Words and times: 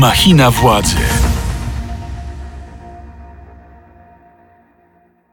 Machina 0.00 0.50
władzy. 0.50 0.96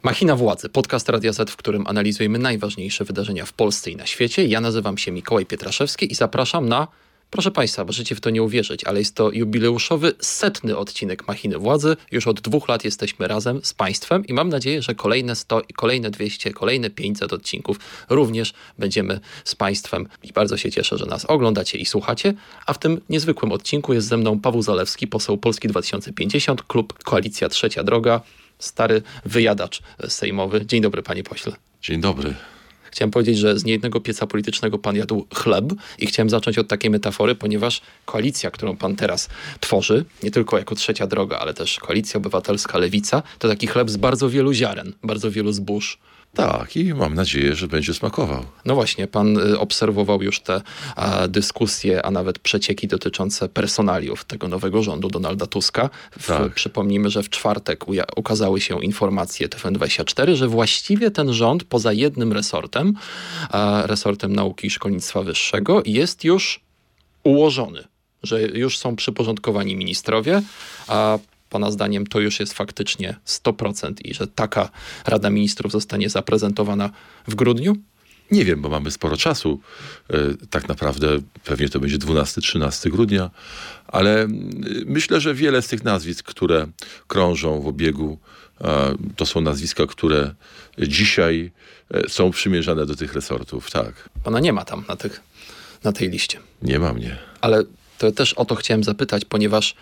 Machina 0.03 0.35
Władzy, 0.35 0.69
podcast 0.69 1.09
Radia 1.09 1.33
Z, 1.33 1.51
w 1.51 1.55
którym 1.55 1.87
analizujemy 1.87 2.39
najważniejsze 2.39 3.05
wydarzenia 3.05 3.45
w 3.45 3.53
Polsce 3.53 3.91
i 3.91 3.95
na 3.95 4.05
świecie. 4.05 4.45
Ja 4.45 4.61
nazywam 4.61 4.97
się 4.97 5.11
Mikołaj 5.11 5.45
Pietraszewski 5.45 6.11
i 6.11 6.15
zapraszam 6.15 6.69
na, 6.69 6.87
proszę 7.31 7.51
Państwa, 7.51 7.83
możecie 7.83 8.15
w 8.15 8.21
to 8.21 8.29
nie 8.29 8.43
uwierzyć, 8.43 8.83
ale 8.83 8.99
jest 8.99 9.15
to 9.15 9.31
jubileuszowy 9.31 10.13
setny 10.19 10.77
odcinek 10.77 11.27
Machiny 11.27 11.57
Władzy. 11.57 11.97
Już 12.11 12.27
od 12.27 12.41
dwóch 12.41 12.67
lat 12.67 12.85
jesteśmy 12.85 13.27
razem 13.27 13.59
z 13.63 13.73
Państwem 13.73 14.25
i 14.25 14.33
mam 14.33 14.49
nadzieję, 14.49 14.81
że 14.81 14.95
kolejne 14.95 15.35
100, 15.35 15.61
kolejne 15.75 16.11
200, 16.11 16.53
kolejne 16.53 16.89
500 16.89 17.33
odcinków 17.33 17.79
również 18.09 18.53
będziemy 18.79 19.19
z 19.43 19.55
Państwem. 19.55 20.07
I 20.23 20.33
bardzo 20.33 20.57
się 20.57 20.71
cieszę, 20.71 20.97
że 20.97 21.05
nas 21.05 21.25
oglądacie 21.25 21.77
i 21.77 21.85
słuchacie. 21.85 22.33
A 22.65 22.73
w 22.73 22.79
tym 22.79 23.01
niezwykłym 23.09 23.51
odcinku 23.51 23.93
jest 23.93 24.07
ze 24.07 24.17
mną 24.17 24.39
Paweł 24.39 24.61
Zalewski, 24.61 25.07
poseł 25.07 25.37
Polski 25.37 25.67
2050, 25.67 26.63
klub 26.63 27.03
Koalicja 27.03 27.49
Trzecia 27.49 27.83
Droga 27.83 28.21
stary 28.59 29.01
wyjadacz 29.25 29.81
sejmowy. 30.07 30.65
Dzień 30.65 30.81
dobry, 30.81 31.03
panie 31.03 31.23
pośle. 31.23 31.53
Dzień 31.81 32.01
dobry. 32.01 32.33
Chciałem 32.97 33.11
powiedzieć, 33.11 33.37
że 33.37 33.59
z 33.59 33.65
niejednego 33.65 34.01
pieca 34.01 34.27
politycznego 34.27 34.77
pan 34.77 34.95
jadł 34.95 35.25
chleb 35.33 35.65
i 35.99 36.07
chciałem 36.07 36.29
zacząć 36.29 36.57
od 36.57 36.67
takiej 36.67 36.91
metafory, 36.91 37.35
ponieważ 37.35 37.81
koalicja, 38.05 38.51
którą 38.51 38.77
pan 38.77 38.95
teraz 38.95 39.29
tworzy, 39.59 40.05
nie 40.23 40.31
tylko 40.31 40.57
jako 40.57 40.75
trzecia 40.75 41.07
droga, 41.07 41.39
ale 41.39 41.53
też 41.53 41.79
koalicja 41.79 42.17
obywatelska, 42.17 42.77
lewica, 42.77 43.23
to 43.39 43.47
taki 43.47 43.67
chleb 43.67 43.89
z 43.89 43.97
bardzo 43.97 44.29
wielu 44.29 44.53
ziaren, 44.53 44.93
bardzo 45.03 45.31
wielu 45.31 45.51
zbóż. 45.51 45.97
Tak, 46.37 46.75
i 46.75 46.93
mam 46.93 47.13
nadzieję, 47.13 47.55
że 47.55 47.67
będzie 47.67 47.93
smakował. 47.93 48.45
No 48.65 48.75
właśnie, 48.75 49.07
pan 49.07 49.37
y, 49.37 49.59
obserwował 49.59 50.23
już 50.23 50.39
te 50.39 50.61
a, 50.95 51.27
dyskusje, 51.27 52.05
a 52.05 52.11
nawet 52.11 52.39
przecieki 52.39 52.87
dotyczące 52.87 53.49
personaliów 53.49 54.25
tego 54.25 54.47
nowego 54.47 54.83
rządu 54.83 55.07
Donalda 55.07 55.47
Tuska. 55.47 55.89
W, 56.19 56.27
Tak. 56.27 56.53
Przypomnijmy, 56.53 57.09
że 57.09 57.23
w 57.23 57.29
czwartek 57.29 57.85
ukazały 58.15 58.61
się 58.61 58.83
informacje 58.83 59.47
TFN24, 59.47 60.35
że 60.35 60.47
właściwie 60.47 61.11
ten 61.11 61.33
rząd 61.33 61.63
poza 61.63 61.93
jednym 61.93 62.33
resortem, 62.33 62.93
a, 63.49 63.83
resortem 63.85 64.35
nauki 64.35 64.67
i 64.67 64.69
szkolnictwa 64.69 65.23
wyższego, 65.23 65.81
jest 65.85 66.23
już 66.23 66.59
ułożony, 67.23 67.83
że 68.23 68.41
już 68.41 68.77
są 68.77 68.95
przyporządkowani 68.95 69.75
ministrowie, 69.75 70.41
a 70.87 71.19
Pana 71.49 71.71
zdaniem 71.71 72.07
to 72.07 72.19
już 72.19 72.39
jest 72.39 72.53
faktycznie 72.53 73.15
100% 73.27 73.93
i 74.05 74.13
że 74.13 74.27
taka 74.27 74.69
Rada 75.05 75.29
Ministrów 75.29 75.71
zostanie 75.71 76.09
zaprezentowana 76.09 76.89
w 77.27 77.35
grudniu? 77.35 77.75
Nie 78.31 78.45
wiem, 78.45 78.61
bo 78.61 78.69
mamy 78.69 78.91
sporo 78.91 79.17
czasu. 79.17 79.59
E, 80.09 80.17
Tak 80.49 80.67
naprawdę 80.67 81.07
pewnie 81.43 81.69
to 81.69 81.79
będzie 81.79 81.97
12-13 81.97 82.89
grudnia, 82.89 83.29
ale 83.87 84.27
myślę, 84.85 85.21
że 85.21 85.33
wiele 85.35 85.61
z 85.61 85.67
tych 85.67 85.83
nazwisk, 85.83 86.25
które 86.25 86.67
krążą 87.07 87.61
w 87.61 87.67
obiegu, 87.67 88.17
to 89.15 89.25
są 89.25 89.41
nazwiska, 89.41 89.85
które 89.87 90.33
dzisiaj 90.79 91.51
e, 91.91 92.09
są 92.09 92.31
przymierzane 92.31 92.85
do 92.85 92.95
tych 92.95 93.13
resortów. 93.13 93.71
Tak, 93.71 94.09
Pana 94.23 94.39
nie 94.39 94.53
ma 94.53 94.65
tam 94.65 94.83
na, 94.89 94.95
tych, 94.95 95.21
na 95.83 95.91
tej 95.91 96.09
liście. 96.09 96.39
nie 96.61 96.79
ma 96.79 96.93
mnie. 96.93 97.17
Ale 97.41 97.63
to 97.97 98.11
też 98.11 98.33
o 98.33 98.45
to 98.45 98.55
chciałem 98.55 98.83
zapytać, 98.83 99.25
ponieważ 99.25 99.75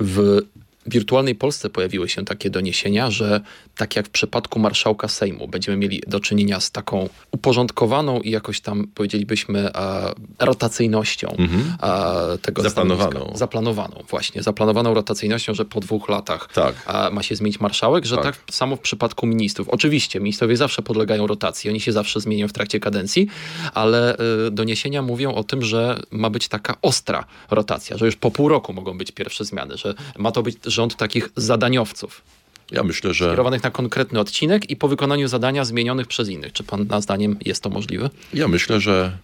w 0.00 0.38
wirtualnej 0.86 1.34
Polsce 1.34 1.70
pojawiły 1.70 2.08
się 2.08 2.24
takie 2.24 2.50
doniesienia, 2.50 3.10
że 3.10 3.40
tak 3.76 3.96
jak 3.96 4.06
w 4.06 4.10
przypadku 4.10 4.58
marszałka 4.58 5.08
Sejmu 5.08 5.48
będziemy 5.48 5.76
mieli 5.76 6.02
do 6.06 6.20
czynienia 6.20 6.60
z 6.60 6.70
taką 6.70 7.08
uporządkowaną 7.32 8.20
i 8.20 8.30
jakoś 8.30 8.60
tam 8.60 8.86
powiedzielibyśmy 8.94 9.70
a, 9.76 10.12
rotacyjnością 10.38 11.36
a, 11.80 12.12
tego 12.42 12.60
Mhm. 12.60 12.70
Zaplanowaną. 12.70 13.10
stanowiska. 13.10 13.38
Zaplanowaną, 13.38 14.04
właśnie. 14.10 14.42
Zaplanowaną 14.42 14.94
rotacyjnością, 14.94 15.54
że 15.54 15.64
po 15.64 15.80
dwóch 15.80 16.08
latach 16.08 16.48
Tak. 16.54 16.74
a, 16.86 17.10
ma 17.10 17.22
się 17.22 17.36
zmienić 17.36 17.60
marszałek, 17.60 18.04
że 18.04 18.16
tak. 18.16 18.24
Tak. 18.24 18.54
samo 18.54 18.76
w 18.76 18.80
przypadku 18.80 19.26
ministrów. 19.26 19.68
Oczywiście 19.68 20.20
ministrowie 20.20 20.56
zawsze 20.56 20.82
podlegają 20.82 21.26
rotacji, 21.26 21.70
oni 21.70 21.80
się 21.80 21.92
zawsze 21.92 22.20
zmieniają 22.20 22.48
w 22.48 22.52
trakcie 22.52 22.80
kadencji, 22.80 23.26
ale 23.74 24.16
y, 24.46 24.50
doniesienia 24.50 25.02
mówią 25.02 25.34
o 25.34 25.44
tym, 25.44 25.62
że 25.62 26.00
ma 26.10 26.30
być 26.30 26.48
taka 26.48 26.76
ostra 26.82 27.24
rotacja, 27.50 27.96
że 27.98 28.06
już 28.06 28.16
po 28.16 28.30
pół 28.30 28.48
roku 28.48 28.72
mogą 28.72 28.98
być 28.98 29.12
pierwsze 29.12 29.44
zmiany, 29.44 29.76
że 29.76 29.94
ma 30.18 30.32
to 30.32 30.42
być 30.42 30.56
rząd 30.70 30.96
takich 30.96 31.28
zadaniowców, 31.36 32.22
Ja 32.70 32.82
myślę, 32.82 33.14
że, 33.14 33.30
kierowanych 33.30 33.62
na 33.62 33.70
konkretny 33.70 34.20
odcinek 34.20 34.70
i 34.70 34.76
po 34.76 34.88
wykonaniu 34.88 35.28
zadania 35.28 35.64
zmienionych 35.64 36.06
przez 36.06 36.28
innych. 36.28 36.52
Czy 36.52 36.64
pan 36.64 36.88
zdaniem 37.02 37.36
jest 37.44 37.62
to 37.62 37.70
możliwe? 37.70 38.10
ja 38.34 38.48
myślę, 38.48 38.80
że 38.80 39.18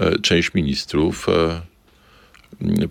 e, 0.00 0.18
część 0.18 0.54
ministrów 0.54 1.26
e, 1.28 1.60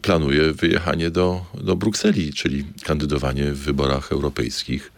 planuje 0.02 0.54
wyjechanie 0.54 1.10
do, 1.10 1.46
do 1.54 1.76
Brukseli, 1.76 2.34
czyli 2.34 2.66
kandydowanie 2.84 3.44
w 3.52 3.58
wyborach 3.60 4.12
europejskich. 4.12 4.92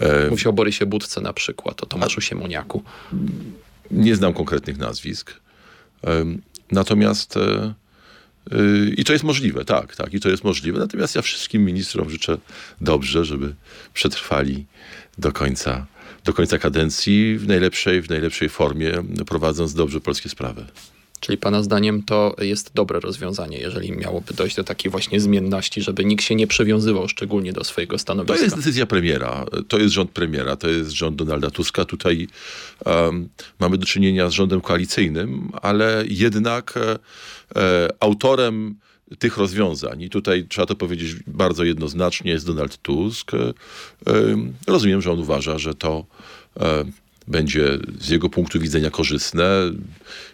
E, 0.00 0.30
Mówi 0.30 0.42
się 0.42 0.48
o 0.48 0.52
Borysie 0.52 0.86
Budce 0.86 1.20
na 1.20 1.32
przykład, 1.32 1.82
o 1.82 1.86
Tomaszu 1.86 2.20
Siemoniaku. 2.20 2.82
Nie 3.90 4.16
znam 4.16 4.32
konkretnych 4.32 4.78
nazwisk. 4.78 5.32
Natomiast 6.72 7.34
i 8.96 9.04
to 9.04 9.12
jest 9.12 9.24
możliwe, 9.24 9.64
tak, 9.64 9.96
tak, 9.96 10.14
i 10.14 10.20
to 10.20 10.28
jest 10.28 10.44
możliwe. 10.44 10.78
Natomiast 10.78 11.14
ja 11.14 11.22
wszystkim 11.22 11.64
ministrom 11.64 12.10
życzę 12.10 12.38
dobrze, 12.80 13.24
żeby 13.24 13.54
przetrwali 13.94 14.66
do 15.18 15.32
końca, 15.32 15.86
do 16.24 16.32
końca 16.32 16.58
kadencji 16.58 17.38
w 17.38 17.48
najlepszej, 17.48 18.02
w 18.02 18.10
najlepszej 18.10 18.48
formie, 18.48 18.92
prowadząc 19.26 19.74
dobrze 19.74 20.00
polskie 20.00 20.28
sprawy. 20.28 20.64
Czyli 21.20 21.38
pana 21.38 21.62
zdaniem 21.62 22.02
to 22.02 22.36
jest 22.38 22.70
dobre 22.74 23.00
rozwiązanie, 23.00 23.58
jeżeli 23.58 23.92
miałoby 23.92 24.34
dojść 24.34 24.56
do 24.56 24.64
takiej 24.64 24.90
właśnie 24.90 25.20
zmienności, 25.20 25.82
żeby 25.82 26.04
nikt 26.04 26.24
się 26.24 26.34
nie 26.34 26.46
przywiązywał 26.46 27.08
szczególnie 27.08 27.52
do 27.52 27.64
swojego 27.64 27.94
To 27.94 27.98
stanowiska. 27.98 28.44
jest 28.44 28.56
decyzja 28.56 28.86
premiera, 28.86 29.46
to 29.68 29.78
jest 29.78 29.94
rząd 29.94 30.10
premiera, 30.10 30.56
to 30.56 30.68
jest 30.68 30.90
rząd 30.90 31.16
Donalda 31.16 31.50
Tuska. 31.50 31.84
Tutaj 31.84 32.28
em, 32.86 33.28
mamy 33.60 33.78
do 33.78 33.86
czynienia 33.86 34.28
z 34.30 34.32
rządem 34.32 34.60
koalicyjnym, 34.60 35.50
ale 35.62 36.04
jednak 36.08 36.74
e, 36.76 36.98
e, 37.62 37.88
autorem 38.00 38.74
tych 39.18 39.36
rozwiązań, 39.36 40.02
i 40.02 40.10
tutaj 40.10 40.46
trzeba 40.48 40.66
to 40.66 40.74
powiedzieć 40.76 41.16
bardzo 41.26 41.64
jednoznacznie, 41.64 42.30
jest 42.30 42.46
Donald 42.46 42.82
Tusk. 42.82 43.34
E, 43.34 43.38
em, 44.06 44.52
rozumiem, 44.66 45.02
że 45.02 45.12
on 45.12 45.18
uważa, 45.18 45.58
że 45.58 45.74
to 45.74 46.04
e, 46.60 46.84
będzie 47.28 47.78
z 48.00 48.08
jego 48.08 48.28
punktu 48.28 48.60
widzenia 48.60 48.90
korzystne. 48.90 49.44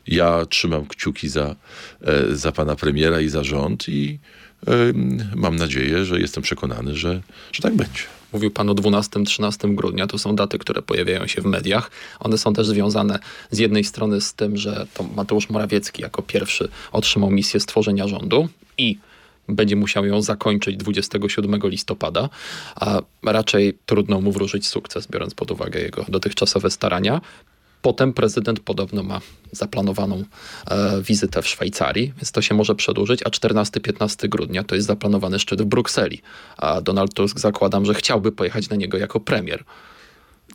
Ja 0.07 0.47
trzymam 0.47 0.87
kciuki 0.87 1.29
za, 1.29 1.57
e, 2.01 2.37
za 2.37 2.53
pana 2.53 2.77
premiera 2.77 3.21
i 3.21 3.29
za 3.29 3.45
rząd 3.45 3.89
i 3.89 4.19
mam 5.35 5.57
nadzieję, 5.57 6.05
że 6.05 6.21
jestem 6.21 6.43
przekonany, 6.43 6.97
że, 6.97 7.23
że 7.53 7.63
tak 7.63 7.75
będzie. 7.75 8.03
Mówił 8.33 8.51
pan 8.51 8.71
o 8.71 8.75
12-13 8.75 9.75
grudnia, 9.75 10.07
to 10.07 10.19
są 10.19 10.37
daty, 10.37 10.59
które 10.59 10.83
pojawiają 10.83 11.27
się 11.27 11.43
w 11.43 11.45
mediach. 11.45 11.91
One 12.21 12.39
są 12.39 12.55
też 12.55 12.67
związane 12.67 13.19
z 13.51 13.59
jednej 13.59 13.85
strony 13.85 14.21
z 14.21 14.35
tym, 14.35 14.57
że 14.57 14.87
to 14.95 15.03
Mateusz 15.03 15.51
Morawiecki 15.51 16.03
jako 16.03 16.23
pierwszy 16.23 16.69
otrzymał 16.93 17.31
misję 17.31 17.61
stworzenia 17.61 18.09
rządu 18.09 18.49
i 18.79 18.99
będzie 19.49 19.77
musiał 19.77 20.07
ją 20.07 20.23
zakończyć 20.23 20.77
27 20.77 21.61
listopada, 21.65 22.29
a 22.75 23.03
raczej 23.23 23.79
trudno 23.87 24.21
mu 24.21 24.33
wróżyć 24.33 24.69
sukces, 24.69 25.07
biorąc 25.07 25.35
pod 25.35 25.51
uwagę 25.51 25.81
jego 25.81 26.05
dotychczasowe 26.09 26.71
starania. 26.71 27.21
Potem 27.83 28.13
prezydent 28.13 28.61
podobno 28.61 29.03
ma 29.03 29.21
zaplanowaną 29.53 30.25
e, 30.71 31.03
wizytę 31.03 31.43
w 31.43 31.49
Szwajcarii, 31.49 32.13
więc 32.17 32.33
to 32.33 32.43
się 32.43 32.55
może 32.55 32.75
przedłużyć, 32.75 33.23
a 33.23 33.29
14-15 33.29 34.29
grudnia 34.29 34.65
to 34.65 34.75
jest 34.75 34.87
zaplanowany 34.87 35.39
szczyt 35.39 35.63
w 35.63 35.65
Brukseli. 35.65 36.23
A 36.57 36.81
Donald 36.81 37.15
Tusk 37.15 37.41
zakładam, 37.41 37.85
że 37.85 37.95
chciałby 37.95 38.33
pojechać 38.33 38.69
na 38.69 38.77
niego 38.77 38.99
jako 38.99 39.21
premier. 39.21 39.65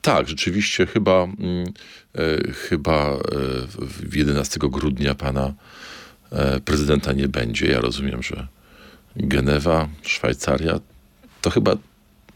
Tak, 0.01 0.29
rzeczywiście 0.29 0.85
chyba, 0.85 1.23
mm, 1.23 1.73
e, 2.15 2.51
chyba 2.51 3.13
e, 3.13 3.19
w 3.79 4.15
11 4.15 4.59
grudnia 4.59 5.15
pana 5.15 5.53
e, 6.31 6.59
prezydenta 6.59 7.13
nie 7.13 7.27
będzie. 7.27 7.67
Ja 7.67 7.81
rozumiem, 7.81 8.23
że 8.23 8.47
Genewa, 9.17 9.87
Szwajcaria, 10.01 10.79
to 11.41 11.49
chyba 11.49 11.75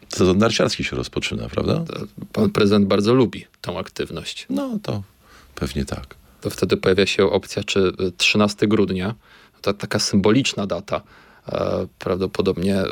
sezon 0.10 0.38
narciarski 0.38 0.84
się 0.84 0.96
rozpoczyna, 0.96 1.50
prawda? 1.50 1.84
Pan 2.34 2.50
prezydent 2.50 2.86
bardzo 2.88 3.14
lubi 3.14 3.46
tą 3.62 3.80
aktywność. 3.80 4.46
No 4.50 4.80
to 4.84 5.04
pewnie 5.56 5.86
tak. 5.86 6.16
To 6.42 6.50
wtedy 6.50 6.78
pojawia 6.78 7.06
się 7.06 7.26
opcja, 7.26 7.64
czy 7.64 7.80
y, 7.80 8.12
13 8.18 8.68
grudnia, 8.68 9.16
to 9.62 9.74
taka 9.74 10.00
symboliczna 10.00 10.68
data, 10.68 11.02
e, 11.48 11.88
prawdopodobnie 12.00 12.82
y, 12.82 12.88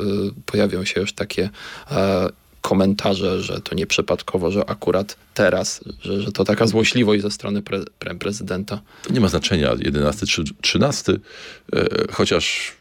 pojawią 0.46 0.84
się 0.84 1.00
już 1.00 1.12
takie 1.12 1.50
e, 1.90 2.28
komentarze, 2.60 3.42
że 3.42 3.60
to 3.60 3.74
nieprzypadkowo, 3.74 4.50
że 4.50 4.70
akurat 4.70 5.16
teraz, 5.34 5.84
że, 6.00 6.22
że 6.22 6.32
to 6.32 6.44
taka 6.44 6.66
złośliwość 6.66 7.22
ze 7.22 7.30
strony 7.30 7.62
pre, 7.62 7.80
pre, 7.98 8.14
prezydenta. 8.14 8.80
To 9.02 9.12
nie 9.12 9.20
ma 9.20 9.28
znaczenia 9.28 9.74
11 9.78 10.26
czy 10.26 10.44
13, 10.62 11.12
e, 11.12 11.18
chociaż 12.12 12.72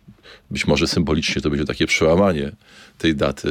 być 0.51 0.68
może 0.68 0.88
symbolicznie 0.88 1.42
to 1.42 1.50
będzie 1.50 1.66
takie 1.66 1.88
przełamanie 1.88 2.51
tej 2.98 3.16
daty, 3.16 3.50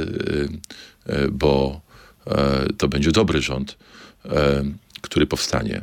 e, 1.06 1.12
e, 1.12 1.28
bo 1.30 1.80
e, 2.26 2.66
to 2.78 2.88
będzie 2.88 3.12
dobry 3.12 3.42
rząd, 3.42 3.76
e, 4.24 4.64
który 5.00 5.26
powstanie. 5.26 5.82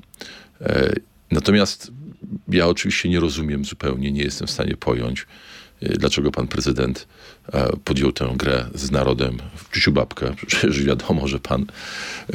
E, 0.62 0.94
Natomiast 1.32 1.92
ja 2.48 2.68
oczywiście 2.68 3.10
nie 3.10 3.20
rozumiem 3.20 3.66
zupełnie, 3.66 4.12
nie 4.12 4.24
jestem 4.24 4.48
w 4.48 4.52
stanie 4.52 4.78
pojąć, 4.78 5.26
dlaczego 5.82 6.32
pan 6.32 6.48
prezydent 6.48 7.08
podjął 7.84 8.12
tę 8.12 8.34
grę 8.36 8.66
z 8.76 8.92
narodem 8.92 9.38
w 9.56 9.74
ciuciu 9.76 9.92
babkę. 9.92 10.36
Przecież 10.48 10.84
wiadomo, 10.84 11.28
że 11.28 11.40
pan 11.40 11.66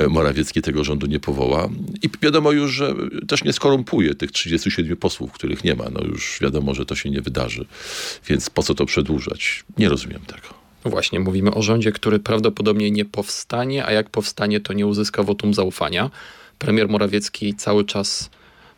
Morawiecki 0.08 0.62
tego 0.62 0.84
rządu 0.84 1.06
nie 1.06 1.20
powoła 1.20 1.68
i 2.02 2.08
wiadomo 2.22 2.52
już, 2.52 2.72
że 2.72 2.94
też 3.28 3.44
nie 3.44 3.52
skorumpuje 3.52 4.14
tych 4.14 4.32
37 4.32 4.96
posłów, 4.96 5.32
których 5.32 5.64
nie 5.64 5.74
ma. 5.74 5.84
No 5.92 6.00
już 6.04 6.38
wiadomo, 6.40 6.74
że 6.74 6.86
to 6.86 6.94
się 6.94 7.10
nie 7.10 7.20
wydarzy. 7.20 7.66
Więc 8.28 8.50
po 8.50 8.62
co 8.62 8.74
to 8.74 8.86
przedłużać? 8.86 9.64
Nie 9.78 9.88
rozumiem 9.88 10.20
tego. 10.20 10.60
No 10.84 10.90
właśnie, 10.90 11.20
mówimy 11.20 11.54
o 11.54 11.62
rządzie, 11.62 11.92
który 11.92 12.18
prawdopodobnie 12.18 12.90
nie 12.90 13.04
powstanie, 13.04 13.86
a 13.86 13.92
jak 13.92 14.10
powstanie, 14.10 14.60
to 14.60 14.72
nie 14.72 14.86
uzyska 14.86 15.22
wotum 15.22 15.54
zaufania. 15.54 16.10
Premier 16.58 16.88
Morawiecki 16.88 17.54
cały 17.54 17.84
czas 17.84 18.30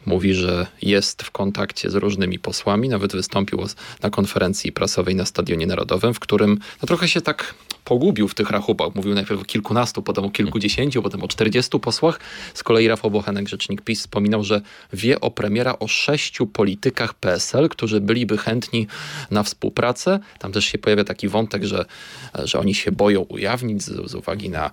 mówi, 0.06 0.34
że 0.34 0.66
jest 0.82 1.22
w 1.22 1.30
kontakcie 1.30 1.90
z 1.90 1.94
różnymi 1.94 2.38
posłami, 2.38 2.88
nawet 2.88 3.12
wystąpił 3.12 3.66
na 4.02 4.10
konferencji 4.10 4.72
prasowej 4.72 5.14
na 5.14 5.24
Stadionie 5.24 5.66
Narodowym, 5.66 6.14
w 6.14 6.20
którym 6.20 6.58
no, 6.82 6.86
trochę 6.86 7.08
się 7.08 7.20
tak 7.20 7.54
pogubił 7.84 8.28
w 8.28 8.34
tych 8.34 8.50
rachubach. 8.50 8.94
Mówił 8.94 9.14
najpierw 9.14 9.40
o 9.40 9.44
kilkunastu, 9.44 10.02
potem 10.02 10.24
o 10.24 10.30
kilkudziesięciu, 10.30 11.02
potem 11.02 11.22
o 11.22 11.28
czterdziestu 11.28 11.80
posłach. 11.80 12.20
Z 12.54 12.62
kolei 12.62 12.88
Rafał 12.88 13.10
Bochenek, 13.10 13.48
rzecznik 13.48 13.82
PiS, 13.82 14.00
wspominał, 14.00 14.44
że 14.44 14.60
wie 14.92 15.20
o 15.20 15.30
premiera 15.30 15.78
o 15.78 15.88
sześciu 15.88 16.46
politykach 16.46 17.14
PSL, 17.14 17.68
którzy 17.68 18.00
byliby 18.00 18.38
chętni 18.38 18.86
na 19.30 19.42
współpracę. 19.42 20.20
Tam 20.38 20.52
też 20.52 20.64
się 20.64 20.78
pojawia 20.78 21.04
taki 21.04 21.28
wątek, 21.28 21.64
że, 21.64 21.84
że 22.44 22.58
oni 22.58 22.74
się 22.74 22.92
boją 22.92 23.20
ujawnić 23.20 23.82
z, 23.82 24.10
z 24.10 24.14
uwagi 24.14 24.50
na 24.50 24.66
e, 24.66 24.70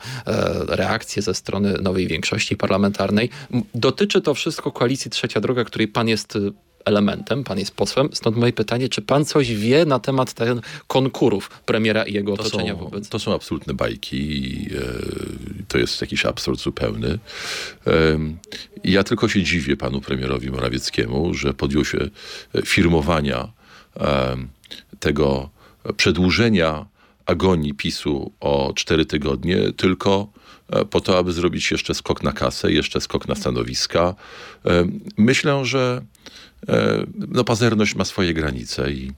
reakcję 0.68 1.22
ze 1.22 1.34
strony 1.34 1.74
nowej 1.82 2.08
większości 2.08 2.58
parlamentarnej. 2.58 3.30
Dotyczy 3.76 4.22
to 4.22 4.34
wszystko 4.34 4.72
koalicji 4.72 5.12
Trzecia 5.12 5.42
Droga, 5.42 5.64
której 5.64 5.88
pan 5.88 6.08
jest 6.08 6.38
elementem, 6.90 7.44
pan 7.44 7.60
jest 7.60 7.72
posłem, 7.72 8.10
stąd 8.14 8.38
moje 8.38 8.54
pytanie, 8.54 8.90
czy 8.90 9.02
pan 9.02 9.26
coś 9.26 9.56
wie 9.56 9.86
na 9.86 10.00
temat 10.00 10.34
ten 10.34 10.62
konkurów 10.88 11.50
premiera 11.66 12.04
i 12.04 12.14
jego 12.14 12.34
otoczenia 12.34 12.74
to 12.74 12.80
są, 12.80 12.86
wobec? 12.86 13.10
To 13.10 13.20
są 13.20 13.36
absolutne 13.36 13.74
bajki, 13.74 14.68
e, 14.72 15.66
to 15.68 15.78
jest 15.78 16.02
jakiś 16.02 16.26
absurd 16.26 16.60
zupełny. 16.60 17.20
Ja 18.84 19.04
tylko 19.04 19.28
się 19.28 19.44
dziwię 19.44 19.78
panu 19.78 20.02
premierowi 20.02 20.52
Morawieckiemu, 20.52 21.34
że 21.34 21.54
podjął 21.54 21.86
się 21.86 21.98
firmowania 22.66 23.48
e, 24.00 24.38
tego 25.00 25.50
przedłużenia 25.98 26.86
agonii 27.30 27.74
PiSu 27.74 28.32
o 28.40 28.74
cztery 28.76 29.06
tygodnie, 29.06 29.74
tylko 29.78 30.28
po 30.90 31.02
to, 31.02 31.18
aby 31.18 31.34
zrobić 31.34 31.72
jeszcze 31.72 31.94
skok 31.94 32.24
na 32.24 32.32
kasę, 32.32 32.72
jeszcze 32.72 33.02
skok 33.02 33.28
na 33.28 33.36
stanowiska. 33.36 34.16
Myślę, 35.18 35.66
że 35.66 36.02
E, 36.68 37.06
no, 37.16 37.44
pazerność 37.44 37.96
ma 37.96 38.06
swoje 38.06 38.34
granice 38.34 38.92
i 38.92 39.12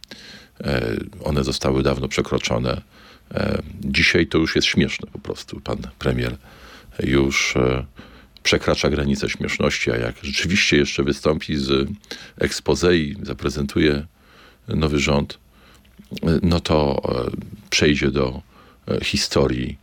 e, 0.63 0.97
one 1.23 1.43
zostały 1.43 1.83
dawno 1.83 2.07
przekroczone. 2.07 2.81
E, 3.33 3.61
dzisiaj 3.81 4.27
to 4.27 4.37
już 4.37 4.55
jest 4.55 4.67
śmieszne 4.67 5.09
po 5.11 5.19
prostu. 5.19 5.59
Pan 5.59 5.77
premier 5.99 6.37
już 7.03 7.53
przekracza 8.43 8.89
granicę 8.89 9.29
śmieszności, 9.29 9.91
a 9.91 9.97
jak 9.97 10.15
rzeczywiście 10.21 10.77
jeszcze 10.77 11.03
wystąpi 11.03 11.57
z 11.57 11.89
expose 12.37 12.97
i 12.97 13.15
zaprezentuje 13.23 14.05
nowy 14.67 14.99
rząd, 14.99 15.37
no 16.41 16.59
to 16.59 17.01
przejdzie 17.69 18.11
do 18.11 18.41
historii 19.03 19.77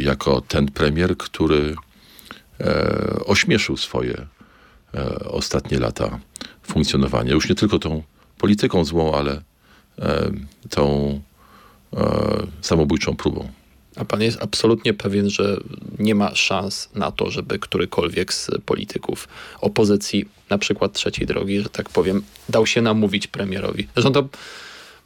jako 0.00 0.40
ten 0.40 0.66
premier, 0.66 1.16
który 1.16 1.74
ośmieszył 3.26 3.76
swoje 3.76 4.26
ostatnie 5.24 5.78
lata 5.78 6.20
funkcjonowania. 6.62 7.32
Już 7.32 7.48
nie 7.48 7.54
tylko 7.54 7.78
tą 7.78 8.02
polityką 8.38 8.84
złą, 8.84 9.14
ale 9.14 9.42
e, 9.98 10.30
tą 10.70 11.20
e, 11.96 12.46
samobójczą 12.60 13.16
próbą. 13.16 13.48
A 13.96 14.04
pan 14.04 14.22
jest 14.22 14.42
absolutnie 14.42 14.94
pewien, 14.94 15.30
że 15.30 15.60
nie 15.98 16.14
ma 16.14 16.34
szans 16.34 16.88
na 16.94 17.12
to, 17.12 17.30
żeby 17.30 17.58
którykolwiek 17.58 18.34
z 18.34 18.50
polityków 18.64 19.28
opozycji, 19.60 20.28
na 20.50 20.58
przykład 20.58 20.92
trzeciej 20.92 21.26
drogi, 21.26 21.60
że 21.60 21.68
tak 21.68 21.88
powiem, 21.88 22.22
dał 22.48 22.66
się 22.66 22.82
namówić 22.82 23.26
premierowi. 23.26 23.88
Zresztą 23.94 24.12
to 24.12 24.28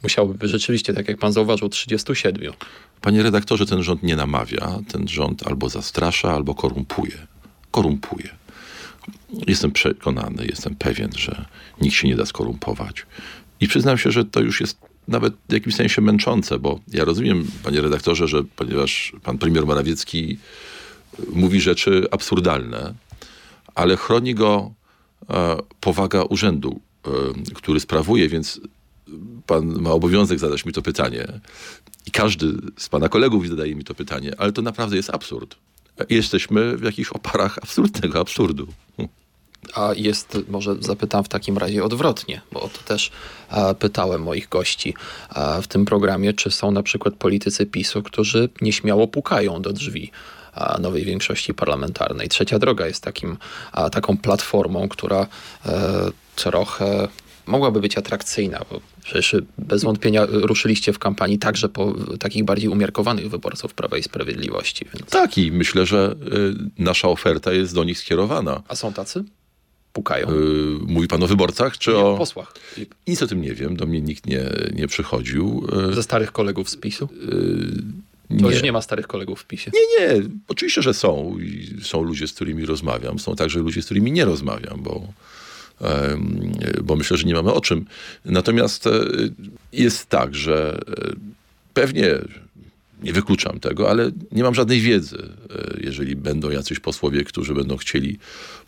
musiałoby 0.03 0.33
być 0.33 0.51
rzeczywiście, 0.51 0.93
tak 0.93 1.07
jak 1.07 1.17
pan 1.17 1.33
zauważył, 1.33 1.69
37. 1.69 2.53
Panie 3.01 3.23
redaktorze, 3.23 3.65
ten 3.65 3.83
rząd 3.83 4.03
nie 4.03 4.15
namawia. 4.15 4.79
Ten 4.91 5.07
rząd 5.07 5.47
albo 5.47 5.69
zastrasza, 5.69 6.31
albo 6.31 6.55
korumpuje. 6.55 7.27
Korumpuje. 7.71 8.29
Jestem 9.47 9.71
przekonany, 9.71 10.45
jestem 10.45 10.75
pewien, 10.75 11.09
że 11.17 11.45
nikt 11.81 11.95
się 11.95 12.07
nie 12.07 12.15
da 12.15 12.25
skorumpować. 12.25 13.05
I 13.59 13.67
przyznam 13.67 13.97
się, 13.97 14.11
że 14.11 14.25
to 14.25 14.41
już 14.41 14.61
jest 14.61 14.77
nawet 15.07 15.33
w 15.49 15.53
jakimś 15.53 15.75
sensie 15.75 16.01
męczące, 16.01 16.59
bo 16.59 16.79
ja 16.87 17.05
rozumiem, 17.05 17.47
panie 17.63 17.81
redaktorze, 17.81 18.27
że 18.27 18.43
ponieważ 18.55 19.13
pan 19.23 19.37
premier 19.37 19.65
Morawiecki 19.65 20.37
mówi 21.33 21.61
rzeczy 21.61 22.05
absurdalne, 22.11 22.93
ale 23.75 23.97
chroni 23.97 24.35
go 24.35 24.73
e, 25.29 25.57
powaga 25.79 26.21
urzędu, 26.21 26.79
e, 27.05 27.09
który 27.53 27.79
sprawuje, 27.79 28.29
więc 28.29 28.61
pan 29.45 29.65
ma 29.65 29.91
obowiązek 29.91 30.39
zadać 30.39 30.65
mi 30.65 30.73
to 30.73 30.81
pytanie. 30.81 31.27
I 32.05 32.11
każdy 32.11 32.53
z 32.77 32.89
pana 32.89 33.09
kolegów 33.09 33.47
zadaje 33.47 33.75
mi 33.75 33.83
to 33.83 33.95
pytanie, 33.95 34.31
ale 34.37 34.51
to 34.51 34.61
naprawdę 34.61 34.95
jest 34.95 35.09
absurd. 35.09 35.55
Jesteśmy 36.09 36.77
w 36.77 36.83
jakichś 36.83 37.09
oparach 37.09 37.57
absolutnego 37.57 38.19
absurdu. 38.19 38.67
A 39.75 39.93
jest, 39.95 40.37
może 40.47 40.75
zapytam 40.79 41.23
w 41.23 41.29
takim 41.29 41.57
razie 41.57 41.83
odwrotnie, 41.83 42.41
bo 42.51 42.59
to 42.59 42.79
też 42.85 43.11
a, 43.49 43.73
pytałem 43.73 44.23
moich 44.23 44.49
gości 44.49 44.93
a, 45.29 45.61
w 45.61 45.67
tym 45.67 45.85
programie, 45.85 46.33
czy 46.33 46.51
są 46.51 46.71
na 46.71 46.83
przykład 46.83 47.13
politycy 47.13 47.65
PiSu, 47.65 48.03
którzy 48.03 48.49
nieśmiało 48.61 49.07
pukają 49.07 49.61
do 49.61 49.73
drzwi 49.73 50.11
a, 50.53 50.77
nowej 50.79 51.05
większości 51.05 51.53
parlamentarnej. 51.53 52.29
Trzecia 52.29 52.59
droga 52.59 52.87
jest 52.87 53.03
takim, 53.03 53.37
taką 53.91 54.17
platformą, 54.17 54.89
która 54.89 55.27
e, 55.65 56.11
trochę 56.35 57.07
mogłaby 57.45 57.81
być 57.81 57.97
atrakcyjna, 57.97 58.65
bo 58.71 58.81
przecież 59.03 59.35
bez 59.57 59.83
wątpienia 59.83 60.25
ruszyliście 60.29 60.93
w 60.93 60.99
kampanii 60.99 61.39
także 61.39 61.69
po 61.69 61.93
takich 62.19 62.43
bardziej 62.43 62.69
umiarkowanych 62.69 63.29
wyborców 63.29 63.73
Prawa 63.73 63.97
i 63.97 64.03
Sprawiedliwości. 64.03 64.85
Więc... 64.93 65.09
Tak 65.09 65.37
i 65.37 65.51
myślę, 65.51 65.85
że 65.85 66.15
y, 66.77 66.83
nasza 66.83 67.07
oferta 67.07 67.53
jest 67.53 67.75
do 67.75 67.83
nich 67.83 67.99
skierowana. 67.99 68.63
A 68.67 68.75
są 68.75 68.93
tacy? 68.93 69.23
pukają. 69.93 70.27
Yy, 70.31 70.79
mówi 70.87 71.07
pan 71.07 71.23
o 71.23 71.27
wyborcach, 71.27 71.77
czy 71.77 71.91
nie, 71.91 71.97
o... 71.97 72.17
posłach. 72.17 72.53
Nic 73.07 73.23
o 73.23 73.27
tym 73.27 73.41
nie 73.41 73.53
wiem, 73.53 73.75
do 73.75 73.85
mnie 73.85 74.01
nikt 74.01 74.25
nie, 74.25 74.49
nie 74.73 74.87
przychodził. 74.87 75.67
Yy, 75.87 75.95
Ze 75.95 76.03
starych 76.03 76.31
kolegów 76.31 76.69
z 76.69 76.77
PiSu? 76.77 77.09
Yy, 78.31 78.39
to 78.39 78.51
już 78.51 78.63
nie 78.63 78.71
ma 78.71 78.81
starych 78.81 79.07
kolegów 79.07 79.41
w 79.41 79.45
PiSie. 79.45 79.71
Nie, 79.73 80.07
nie. 80.07 80.21
Oczywiście, 80.47 80.81
że 80.81 80.93
są. 80.93 81.37
I 81.39 81.77
są 81.83 82.03
ludzie, 82.03 82.27
z 82.27 82.33
którymi 82.33 82.65
rozmawiam. 82.65 83.19
Są 83.19 83.35
także 83.35 83.59
ludzie, 83.59 83.81
z 83.81 83.85
którymi 83.85 84.11
nie 84.11 84.25
rozmawiam, 84.25 84.83
bo, 84.83 85.07
bo 86.83 86.95
myślę, 86.95 87.17
że 87.17 87.27
nie 87.27 87.33
mamy 87.33 87.53
o 87.53 87.61
czym. 87.61 87.85
Natomiast 88.25 88.87
e, 88.87 88.91
jest 89.73 90.05
tak, 90.05 90.35
że 90.35 90.79
e, 90.87 91.13
pewnie 91.73 92.09
nie 93.03 93.13
wykluczam 93.13 93.59
tego, 93.59 93.89
ale 93.89 94.11
nie 94.31 94.43
mam 94.43 94.55
żadnej 94.55 94.81
wiedzy, 94.81 95.17
e, 95.17 95.77
jeżeli 95.83 96.15
będą 96.15 96.49
jacyś 96.49 96.79
posłowie, 96.79 97.23
którzy 97.23 97.53
będą 97.53 97.77
chcieli 97.77 98.17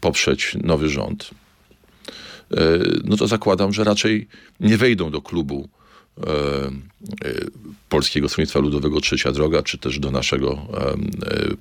poprzeć 0.02 0.58
nowy 0.64 0.90
rząd. 0.90 1.30
No 3.04 3.18
to 3.18 3.28
zakładam, 3.28 3.74
że 3.74 3.84
raczej 3.84 4.28
nie 4.60 4.78
wejdą 4.78 5.12
do 5.12 5.22
klubu 5.22 5.70
Polskiego 7.90 8.30
Stronnictwa 8.30 8.60
Ludowego 8.60 9.02
Trzecia 9.02 9.32
Droga, 9.32 9.64
czy 9.64 9.78
też 9.78 10.00
do 10.00 10.12
naszego 10.12 10.68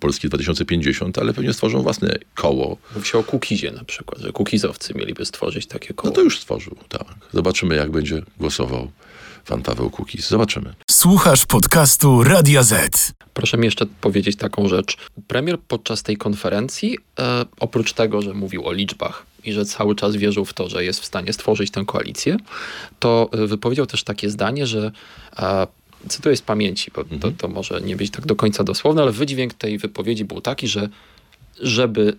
Polski 0.01 0.29
2050, 0.29 1.19
ale 1.19 1.33
pewnie 1.33 1.53
stworzą 1.53 1.83
własne 1.83 2.19
koło. 2.35 2.77
Mówi 2.95 3.07
się 3.07 3.19
o 3.19 3.23
Kukizie 3.23 3.71
na 3.71 3.85
przykład, 3.85 4.21
że 4.21 4.33
Kukizowcy 4.33 4.95
mieliby 4.95 5.25
stworzyć 5.25 5.67
takie 5.67 5.95
koło. 5.95 6.11
No 6.11 6.15
to 6.15 6.23
już 6.23 6.41
stworzył, 6.41 6.77
tak. 6.89 7.15
Zobaczymy, 7.33 7.77
jak 7.77 7.91
będzie 7.91 8.23
głosował 8.39 8.91
pan 9.45 9.63
Paweł 9.63 9.91
Kukiz. 9.91 10.29
Zobaczymy. 10.29 10.75
Słuchasz 10.91 11.47
podcastu 11.47 12.23
Radia 12.23 12.63
Z. 12.63 13.13
Proszę 13.35 13.59
mi 13.59 13.65
jeszcze 13.65 13.87
powiedzieć 13.87 14.37
taką 14.37 14.69
rzecz. 14.69 14.97
Premier 15.29 15.61
podczas 15.61 16.03
tej 16.03 16.17
konferencji, 16.17 16.99
e, 17.19 17.45
oprócz 17.61 17.93
tego, 17.93 18.23
że 18.23 18.35
mówił 18.35 18.67
o 18.67 18.73
liczbach 18.73 19.27
i 19.45 19.53
że 19.53 19.65
cały 19.65 19.95
czas 19.95 20.17
wierzył 20.17 20.45
w 20.45 20.55
to, 20.55 20.69
że 20.69 20.85
jest 20.85 21.01
w 21.01 21.05
stanie 21.05 21.33
stworzyć 21.33 21.71
tę 21.71 21.85
koalicję, 21.87 22.37
to 22.99 23.31
e, 23.33 23.47
wypowiedział 23.47 23.87
też 23.87 24.05
takie 24.05 24.31
zdanie, 24.31 24.67
że 24.67 24.93
e, 25.39 25.67
cytuję 26.09 26.37
z 26.37 26.43
pamięci, 26.43 26.91
bo 26.95 27.05
to, 27.05 27.15
mhm. 27.15 27.37
to 27.37 27.49
może 27.49 27.81
nie 27.81 27.97
być 27.97 28.11
tak 28.11 28.27
do 28.27 28.37
końca 28.37 28.65
dosłowne, 28.65 29.03
ale 29.03 29.13
wydźwięk 29.13 29.55
tej 29.55 29.79
wypowiedzi 29.79 30.25
był 30.25 30.41
taki, 30.41 30.69
że 30.69 30.89
żeby 31.61 32.17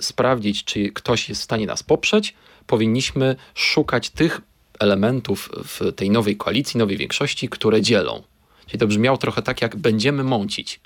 sprawdzić, 0.00 0.64
czy 0.64 0.88
ktoś 0.88 1.28
jest 1.28 1.40
w 1.40 1.44
stanie 1.44 1.66
nas 1.66 1.82
poprzeć, 1.82 2.34
powinniśmy 2.66 3.36
szukać 3.54 4.10
tych 4.10 4.40
elementów 4.82 5.50
w 5.64 5.92
tej 5.92 6.10
nowej 6.10 6.36
koalicji, 6.36 6.78
nowej 6.78 6.96
większości, 6.96 7.48
które 7.48 7.82
dzielą. 7.82 8.22
Czyli 8.66 8.78
to 8.78 8.86
brzmiało 8.86 9.18
trochę 9.18 9.42
tak, 9.42 9.62
jak 9.62 9.76
będziemy 9.76 10.24
mącić. 10.24 10.80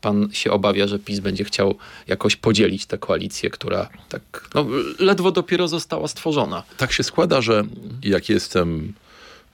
Pan 0.00 0.28
się 0.32 0.50
obawia, 0.52 0.86
że 0.86 0.98
PiS 0.98 1.20
będzie 1.20 1.44
chciał 1.44 1.78
jakoś 2.06 2.36
podzielić 2.36 2.86
tę 2.86 2.98
koalicję, 2.98 3.50
która 3.50 3.88
tak 4.08 4.48
no, 4.54 4.66
ledwo 4.98 5.32
dopiero 5.32 5.68
została 5.68 6.08
stworzona. 6.08 6.62
Tak 6.76 6.92
się 6.92 7.02
składa, 7.02 7.40
że 7.40 7.64
jak 8.02 8.28
jestem 8.28 8.92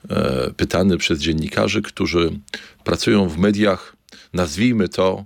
e, 0.09 0.51
pytany 0.57 0.97
przez 0.97 1.19
dziennikarzy, 1.19 1.81
którzy 1.81 2.31
pracują 2.83 3.29
w 3.29 3.37
mediach, 3.37 3.95
nazwijmy 4.33 4.89
to, 4.89 5.25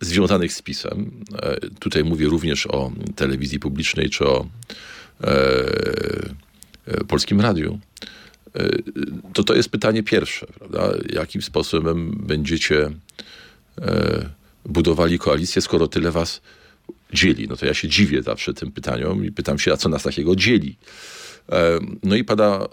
związanych 0.00 0.52
z 0.52 0.62
PiSem. 0.62 1.10
E, 1.42 1.56
tutaj 1.80 2.04
mówię 2.04 2.26
również 2.26 2.66
o 2.66 2.92
telewizji 3.16 3.58
publicznej 3.58 4.10
czy 4.10 4.26
o 4.26 4.46
e, 5.24 5.28
Polskim 7.08 7.40
Radiu. 7.40 7.78
E, 8.56 8.68
to 9.34 9.44
to 9.44 9.54
jest 9.54 9.68
pytanie 9.68 10.02
pierwsze, 10.02 10.46
prawda? 10.46 10.92
Jakim 11.12 11.42
sposobem 11.42 12.10
będziecie 12.26 12.90
e, 13.80 14.30
budowali 14.66 15.18
koalicję, 15.18 15.62
skoro 15.62 15.88
tyle 15.88 16.10
was 16.10 16.40
dzieli? 17.12 17.48
No 17.48 17.56
to 17.56 17.66
ja 17.66 17.74
się 17.74 17.88
dziwię 17.88 18.22
zawsze 18.22 18.54
tym 18.54 18.72
pytaniom 18.72 19.24
i 19.24 19.32
pytam 19.32 19.58
się, 19.58 19.72
a 19.72 19.76
co 19.76 19.88
nas 19.88 20.02
takiego 20.02 20.36
dzieli? 20.36 20.76
E, 21.52 21.78
no 22.02 22.16
i 22.16 22.24
pada 22.24 22.46
e, 22.56 22.68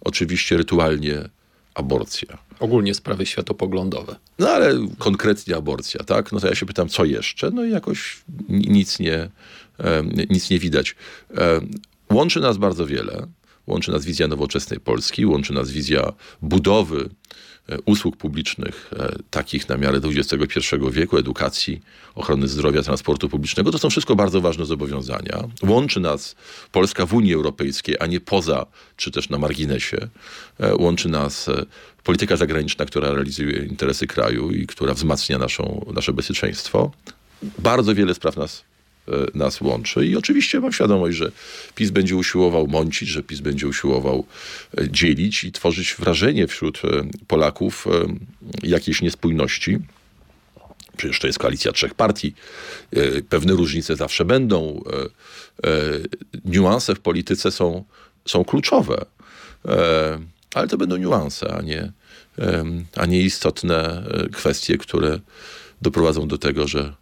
oczywiście 0.00 0.56
rytualnie 0.56 1.28
aborcja. 1.74 2.38
Ogólnie 2.60 2.94
sprawy 2.94 3.26
światopoglądowe. 3.26 4.16
No 4.38 4.48
ale 4.50 4.86
konkretnie 4.98 5.56
aborcja, 5.56 6.04
tak? 6.04 6.32
No 6.32 6.40
to 6.40 6.48
ja 6.48 6.54
się 6.54 6.66
pytam, 6.66 6.88
co 6.88 7.04
jeszcze? 7.04 7.50
No 7.50 7.64
i 7.64 7.70
jakoś 7.70 8.16
ni- 8.48 8.68
nic 8.68 8.98
nie, 8.98 9.28
nic 10.30 10.50
nie 10.50 10.58
widać. 10.58 10.96
Łączy 12.12 12.40
nas 12.40 12.56
bardzo 12.56 12.86
wiele. 12.86 13.26
Łączy 13.66 13.90
nas 13.90 14.04
wizja 14.04 14.28
nowoczesnej 14.28 14.80
Polski, 14.80 15.26
łączy 15.26 15.52
nas 15.52 15.70
wizja 15.70 16.12
budowy 16.42 17.08
e, 17.68 17.78
usług 17.84 18.16
publicznych, 18.16 18.90
e, 18.98 19.16
takich 19.30 19.68
na 19.68 19.76
miarę 19.76 20.00
XXI 20.04 20.58
wieku, 20.90 21.18
edukacji, 21.18 21.82
ochrony 22.14 22.48
zdrowia, 22.48 22.82
transportu 22.82 23.28
publicznego. 23.28 23.70
To 23.70 23.78
są 23.78 23.90
wszystko 23.90 24.16
bardzo 24.16 24.40
ważne 24.40 24.64
zobowiązania. 24.64 25.44
Łączy 25.62 26.00
nas 26.00 26.36
Polska 26.72 27.06
w 27.06 27.14
Unii 27.14 27.34
Europejskiej, 27.34 27.96
a 28.00 28.06
nie 28.06 28.20
poza, 28.20 28.66
czy 28.96 29.10
też 29.10 29.28
na 29.28 29.38
marginesie. 29.38 30.08
E, 30.60 30.76
Łączy 30.76 31.08
nas 31.08 31.50
polityka 32.04 32.36
zagraniczna, 32.36 32.84
która 32.84 33.10
realizuje 33.10 33.64
interesy 33.66 34.06
kraju 34.06 34.50
i 34.50 34.66
która 34.66 34.94
wzmacnia 34.94 35.38
naszą, 35.38 35.86
nasze 35.94 36.12
bezpieczeństwo. 36.12 36.90
Bardzo 37.58 37.94
wiele 37.94 38.14
spraw 38.14 38.36
nas 38.36 38.64
nas 39.34 39.60
łączy 39.60 40.06
i 40.06 40.16
oczywiście 40.16 40.60
mam 40.60 40.72
świadomość, 40.72 41.16
że 41.16 41.32
PiS 41.74 41.90
będzie 41.90 42.16
usiłował 42.16 42.66
mącić, 42.66 43.08
że 43.08 43.22
PiS 43.22 43.40
będzie 43.40 43.68
usiłował 43.68 44.26
e, 44.78 44.90
dzielić 44.90 45.44
i 45.44 45.52
tworzyć 45.52 45.94
wrażenie 45.98 46.46
wśród 46.46 46.82
e, 46.84 46.88
Polaków 47.26 47.86
e, 47.86 47.90
jakiejś 48.62 49.02
niespójności. 49.02 49.78
Przecież 50.96 51.18
to 51.18 51.26
jest 51.26 51.38
koalicja 51.38 51.72
trzech 51.72 51.94
partii. 51.94 52.34
E, 52.92 53.22
Pewne 53.22 53.52
różnice 53.52 53.96
zawsze 53.96 54.24
będą. 54.24 54.82
E, 55.62 55.68
e, 55.68 55.80
Niuanse 56.44 56.94
w 56.94 57.00
polityce 57.00 57.50
są, 57.50 57.84
są 58.28 58.44
kluczowe. 58.44 59.06
E, 59.68 60.18
Ale 60.54 60.68
to 60.68 60.78
będą 60.78 60.96
niuanse, 60.96 61.54
a 61.54 61.62
nie, 61.62 61.92
a 62.96 63.06
nie 63.06 63.20
istotne 63.20 64.06
e, 64.06 64.28
kwestie, 64.28 64.78
które 64.78 65.20
doprowadzą 65.82 66.28
do 66.28 66.38
tego, 66.38 66.68
że, 66.68 66.94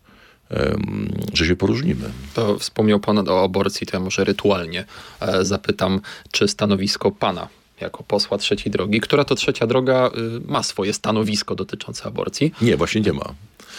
że 1.35 1.47
się 1.47 1.57
poróżnimy. 1.57 2.11
To 2.35 2.59
wspomniał 2.59 3.01
pan 3.01 3.29
o 3.29 3.45
aborcji, 3.45 3.87
to 3.87 3.97
ja 3.97 4.01
może 4.01 4.25
rytualnie 4.25 4.85
e, 5.21 5.45
zapytam, 5.45 6.01
czy 6.31 6.49
stanowisko 6.49 7.11
pana 7.11 7.49
jako 7.81 8.03
posła 8.03 8.39
trzeciej 8.39 8.73
drogi, 8.73 9.01
która 9.01 9.25
to 9.25 9.35
trzecia 9.35 9.67
droga 9.67 10.11
y, 10.47 10.51
ma 10.53 10.63
swoje 10.63 10.93
stanowisko 10.93 11.55
dotyczące 11.55 12.05
aborcji. 12.05 12.55
Nie, 12.63 12.77
właśnie 12.77 13.01
nie 13.01 13.13
ma. 13.13 13.35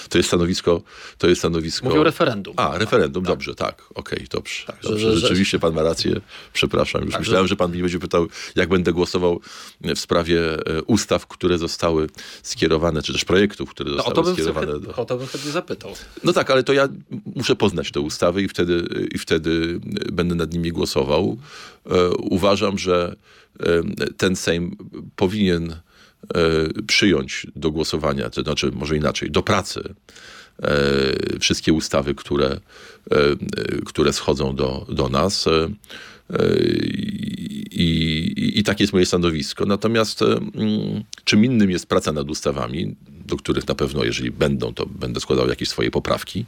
To 0.10 0.18
jest 0.18 0.28
stanowisko. 0.30 0.82
To 1.18 1.28
jest 1.28 1.42
stanowisko. 1.42 1.88
Mówię 1.90 2.00
o 2.02 2.04
referendum. 2.04 2.54
A, 2.58 2.78
referendum, 2.78 3.24
dobrze, 3.24 3.56
tak. 3.56 3.84
Okej, 3.96 4.28
dobrze. 4.32 4.66
Tak, 4.68 4.76
dobrze. 4.84 5.00
że- 5.00 5.12
że- 5.14 5.20
Rzeczywiście 5.20 5.60
pan 5.60 5.74
ma 5.74 5.84
rację. 5.84 6.22
Przepraszam. 6.54 7.02
Już 7.02 7.12
Tak, 7.12 7.20
myślałem, 7.22 7.46
że- 7.46 7.50
że 7.50 7.56
pan 7.56 7.72
mnie 7.72 7.82
będzie 7.82 8.00
pytał, 8.00 8.28
jak 8.56 8.70
będę 8.70 8.94
głosował 8.94 9.42
w 9.82 10.00
sprawie 10.00 10.40
e, 10.68 10.82
ustaw, 10.84 11.28
które 11.28 11.58
zostały 11.58 12.08
skierowane, 12.44 13.02
czy 13.02 13.14
też 13.14 13.26
projektów, 13.26 13.70
które 13.70 13.92
No, 13.92 13.98
o, 13.98 14.04
zostały 14.04 14.28
to 14.28 14.34
skierowane 14.34 14.72
chęt, 14.72 14.84
do. 14.86 14.96
o 14.96 15.06
to 15.06 15.18
bym 15.18 15.28
chętnie 15.28 15.52
zapytał. 15.52 15.92
No 16.24 16.34
tak, 16.34 16.52
ale 16.52 16.64
to 16.64 16.74
ja 16.74 16.88
muszę 17.36 17.56
poznać 17.56 17.92
te 17.92 18.00
ustawy 18.00 18.42
i 18.42 18.48
wtedy, 18.48 18.88
i 19.16 19.18
wtedy 19.18 19.80
będę 20.14 20.36
nad 20.36 20.54
nimi 20.54 20.72
głosował. 20.72 21.38
E, 21.92 22.10
uważam, 22.10 22.78
że 22.78 23.16
e, 23.60 23.66
ten 24.18 24.36
Sejm 24.36 24.76
powinien 25.16 25.72
e, 25.72 25.82
przyjąć 26.88 27.48
do 27.56 27.72
głosowania, 27.72 28.30
to 28.30 28.42
znaczy 28.42 28.72
może 28.72 28.98
inaczej, 28.98 29.32
do 29.32 29.44
pracy 29.44 29.94
e, 30.64 31.40
wszystkie 31.40 31.74
ustawy, 31.74 32.16
które, 32.16 32.48
e, 32.48 32.60
e, 33.12 33.38
które 33.86 34.14
schodzą 34.14 34.56
do, 34.56 34.86
do 34.90 35.10
nas. 35.10 35.48
E, 35.48 35.70
e, 36.30 36.56
I, 37.72 38.34
i, 38.38 38.60
I 38.60 38.64
takie 38.64 38.84
jest 38.84 38.94
moje 38.94 39.06
stanowisko. 39.06 39.66
Natomiast 39.66 40.22
e, 40.22 40.26
mm, 40.26 41.04
czym 41.24 41.46
innym 41.46 41.72
jest 41.72 41.86
praca 41.86 42.12
nad 42.12 42.30
ustawami, 42.30 42.96
do 43.26 43.38
których 43.38 43.68
na 43.68 43.76
pewno, 43.76 44.04
jeżeli 44.04 44.32
będą, 44.32 44.74
to 44.74 44.86
będę 44.86 45.20
składał 45.20 45.50
jakieś 45.50 45.70
swoje 45.70 45.92
poprawki, 45.92 46.46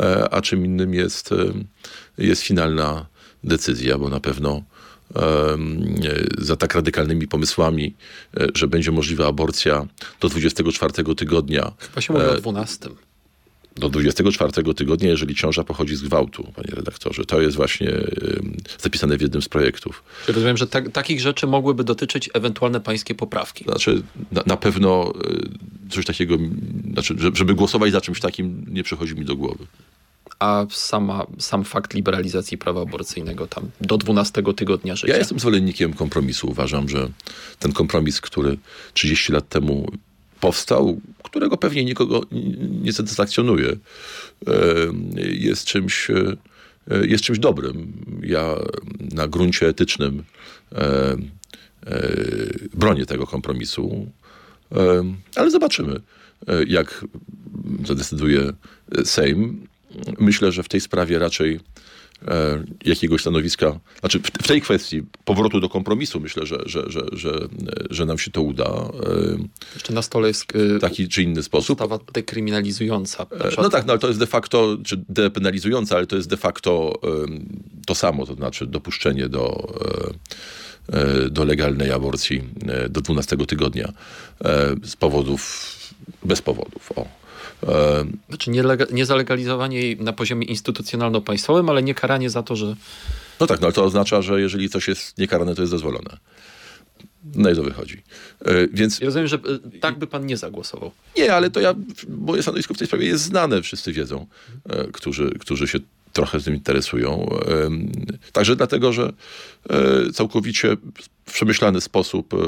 e, 0.00 0.34
a 0.34 0.40
czym 0.40 0.64
innym 0.64 0.94
jest, 0.94 1.32
e, 1.32 1.52
jest 2.18 2.42
finalna 2.42 3.06
decyzja, 3.44 3.98
bo 3.98 4.08
na 4.08 4.20
pewno 4.20 4.56
e, 4.56 4.79
za 6.38 6.56
tak 6.56 6.74
radykalnymi 6.74 7.28
pomysłami, 7.28 7.94
e, 8.36 8.46
że 8.54 8.66
będzie 8.68 8.90
możliwa 8.90 9.26
aborcja 9.26 9.86
do 10.20 10.28
24 10.28 11.14
tygodnia, 11.14 11.72
Chyba 11.78 12.00
się 12.00 12.12
mówi 12.12 12.24
o 12.26 12.36
12. 12.36 12.88
do 13.76 13.88
24 13.88 14.74
tygodnia, 14.74 15.08
jeżeli 15.08 15.34
ciąża 15.34 15.64
pochodzi 15.64 15.96
z 15.96 16.02
gwałtu, 16.02 16.52
panie 16.56 16.68
redaktorze. 16.72 17.24
To 17.24 17.40
jest 17.40 17.56
właśnie 17.56 17.92
zapisane 18.78 19.16
w 19.16 19.20
jednym 19.20 19.42
z 19.42 19.48
projektów. 19.48 20.02
Czyli 20.26 20.34
rozumiem, 20.34 20.56
że 20.56 20.66
tak, 20.66 20.92
takich 20.92 21.20
rzeczy 21.20 21.46
mogłyby 21.46 21.84
dotyczyć 21.84 22.30
ewentualne 22.34 22.80
pańskie 22.80 23.14
poprawki. 23.14 23.64
Znaczy, 23.64 24.02
na, 24.32 24.42
na 24.46 24.56
pewno 24.56 25.12
e, 25.88 25.90
coś 25.90 26.06
takiego, 26.06 26.36
znaczy, 26.92 27.14
że- 27.18 27.30
żeby 27.34 27.54
głosować 27.54 27.92
za 27.92 28.00
czymś 28.00 28.20
takim, 28.20 28.64
nie 28.68 28.82
przychodzi 28.82 29.14
mi 29.14 29.24
do 29.24 29.36
głowy. 29.36 29.66
A 30.40 30.66
sama, 30.70 31.26
sam 31.38 31.64
fakt 31.64 31.94
liberalizacji 31.94 32.58
prawa 32.58 32.82
aborcyjnego 32.82 33.46
tam 33.46 33.70
do 33.80 33.98
12 33.98 34.42
tygodnia 34.56 34.96
życia. 34.96 35.12
Ja 35.12 35.18
jestem 35.18 35.38
zwolennikiem 35.38 35.92
kompromisu. 35.92 36.48
Uważam, 36.50 36.88
że 36.88 37.08
ten 37.58 37.72
kompromis, 37.72 38.20
który 38.20 38.56
30 38.94 39.32
lat 39.32 39.48
temu 39.48 39.86
powstał, 40.40 41.00
którego 41.22 41.56
pewnie 41.56 41.84
nikogo 41.84 42.22
nie 42.82 42.92
satysfakcjonuje, 42.92 43.68
e, 43.68 43.76
jest 45.16 45.64
czymś, 45.64 46.10
e, 46.10 46.36
jest 47.06 47.24
czymś 47.24 47.38
dobrym. 47.38 47.92
Ja 48.22 48.54
na 49.12 49.28
gruncie 49.28 49.68
etycznym 49.68 50.24
e, 50.72 51.16
bronię 52.74 53.06
tego 53.06 53.26
kompromisu, 53.26 54.06
ale 55.36 55.50
zobaczymy, 55.50 56.00
jak 56.66 57.04
zadecyduje 57.84 58.52
Sejm. 59.04 59.66
Myślę, 60.18 60.52
że 60.52 60.62
w 60.62 60.68
tej 60.68 60.80
sprawie 60.80 61.18
raczej 61.18 61.60
e, 62.28 62.64
jakiegoś 62.84 63.20
stanowiska, 63.20 63.80
znaczy 64.00 64.20
w, 64.20 64.48
tej 64.48 64.60
kwestii 64.60 65.02
powrotu 65.24 65.60
do 65.60 65.68
kompromisu 65.68 66.20
myślę, 66.20 66.46
że, 66.46 66.58
że, 66.66 66.90
że, 66.90 67.00
że, 67.12 67.48
że 67.90 68.06
nam 68.06 68.18
się 68.18 68.30
to 68.30 68.42
uda 68.42 68.64
e, 68.64 68.88
Jeszcze 69.74 69.92
na 69.92 70.02
stole 70.02 70.28
jest 70.28 70.52
w 70.52 70.80
taki 70.80 71.08
czy 71.08 71.22
inny 71.22 71.42
sposób. 71.42 71.80
ustawa 71.80 71.98
dekryminalizująca. 72.12 73.26
E, 73.30 73.62
No 73.62 73.68
tak, 73.68 73.86
no 73.86 73.92
ale 73.92 73.98
to 73.98 74.06
jest 74.08 74.20
de 74.20 74.26
facto, 74.26 74.78
czy 74.84 75.04
depenalizujące, 75.08 75.96
ale 75.96 76.06
to 76.06 76.16
jest 76.16 76.28
de 76.28 76.36
facto 76.36 77.00
to 77.86 77.94
samo, 77.94 78.26
to 78.26 78.34
znaczy 78.34 78.66
dopuszczenie 78.66 79.28
do, 79.28 79.72
e, 80.92 80.98
e, 80.98 81.30
do 81.30 81.44
legalnej 81.44 81.92
aborcji 81.92 82.42
e, 82.68 82.88
do 82.88 83.00
12 83.00 83.36
tygodnia 83.36 83.92
e, 84.44 84.74
z 84.84 84.96
powodów, 84.96 85.76
bez 86.24 86.42
powodów. 86.42 86.92
O. 86.96 87.19
E, 87.68 88.04
Znaczy 88.28 88.50
nie, 88.50 88.62
nie 88.92 89.06
zalegalizowanie 89.06 89.80
jej 89.80 89.96
na 89.96 90.12
poziomie 90.12 90.46
instytucjonalno-państwowym, 90.46 91.70
ale 91.70 91.82
nie 91.82 91.94
karanie 91.94 92.30
za 92.30 92.42
to, 92.42 92.56
że 92.56 92.76
No 93.40 93.46
tak, 93.46 93.60
no 93.60 93.66
ale 93.66 93.72
to 93.72 93.84
oznacza, 93.84 94.22
że 94.22 94.40
jeżeli 94.40 94.68
coś 94.68 94.88
jest 94.88 95.18
niekarane, 95.18 95.54
to 95.54 95.62
jest 95.62 95.72
dozwolone. 95.72 96.16
No 97.34 97.50
i 97.50 97.56
to 97.56 97.62
wychodzi. 97.62 98.02
E, 98.44 98.68
Więc 98.72 99.00
ja 99.00 99.06
rozumiem, 99.06 99.28
że 99.28 99.36
y, 99.36 99.80
tak 99.80 99.98
by 99.98 100.06
pan 100.06 100.26
nie 100.26 100.36
zagłosował. 100.36 100.90
nie, 101.16 101.34
ale 101.34 101.50
to 101.50 101.60
ja, 101.60 101.74
moje 102.08 102.42
stanowisko 102.42 102.74
w 102.74 102.78
tej 102.78 102.86
sprawie 102.86 103.06
jest 103.06 103.22
znane, 103.24 103.62
wszyscy 103.62 103.92
wiedzą, 103.92 104.26
e, 104.68 104.86
którzy, 104.92 105.30
którzy 105.38 105.68
się 105.68 105.78
trochę 106.12 106.40
tym 106.40 106.54
interesują. 106.54 107.30
Także 108.32 108.56
dlatego, 108.56 108.92
że 108.92 109.12
e, 109.70 110.12
całkowicie 110.12 110.76
przemyślany 111.32 111.80
sposób 111.80 112.34
e, 112.34 112.36
e, 112.36 112.40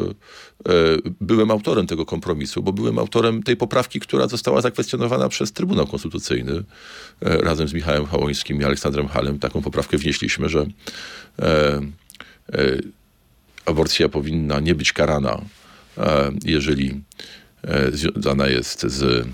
byłem 1.20 1.50
autorem 1.50 1.86
tego 1.86 2.06
kompromisu, 2.06 2.62
bo 2.62 2.72
byłem 2.72 2.98
autorem 2.98 3.42
tej 3.42 3.56
poprawki, 3.56 4.00
która 4.00 4.28
została 4.28 4.60
zakwestionowana 4.60 5.28
przez 5.28 5.52
Trybunał 5.52 5.86
Konstytucyjny. 5.86 6.52
E, 7.22 7.36
Razem 7.36 7.68
z 7.68 7.72
Michałem 7.72 8.06
Hałońskim 8.06 8.60
i 8.60 8.64
Aleksandrem 8.64 9.08
Halem 9.08 9.38
taką 9.38 9.62
poprawkę 9.62 9.98
wnieśliśmy, 9.98 10.48
że 10.48 10.66
aborcja 13.66 14.08
powinna 14.08 14.60
nie 14.60 14.74
być 14.74 14.92
karana, 14.92 15.40
jeżeli 16.44 17.00
związana 17.92 18.46
jest 18.48 18.82
z 18.82 19.26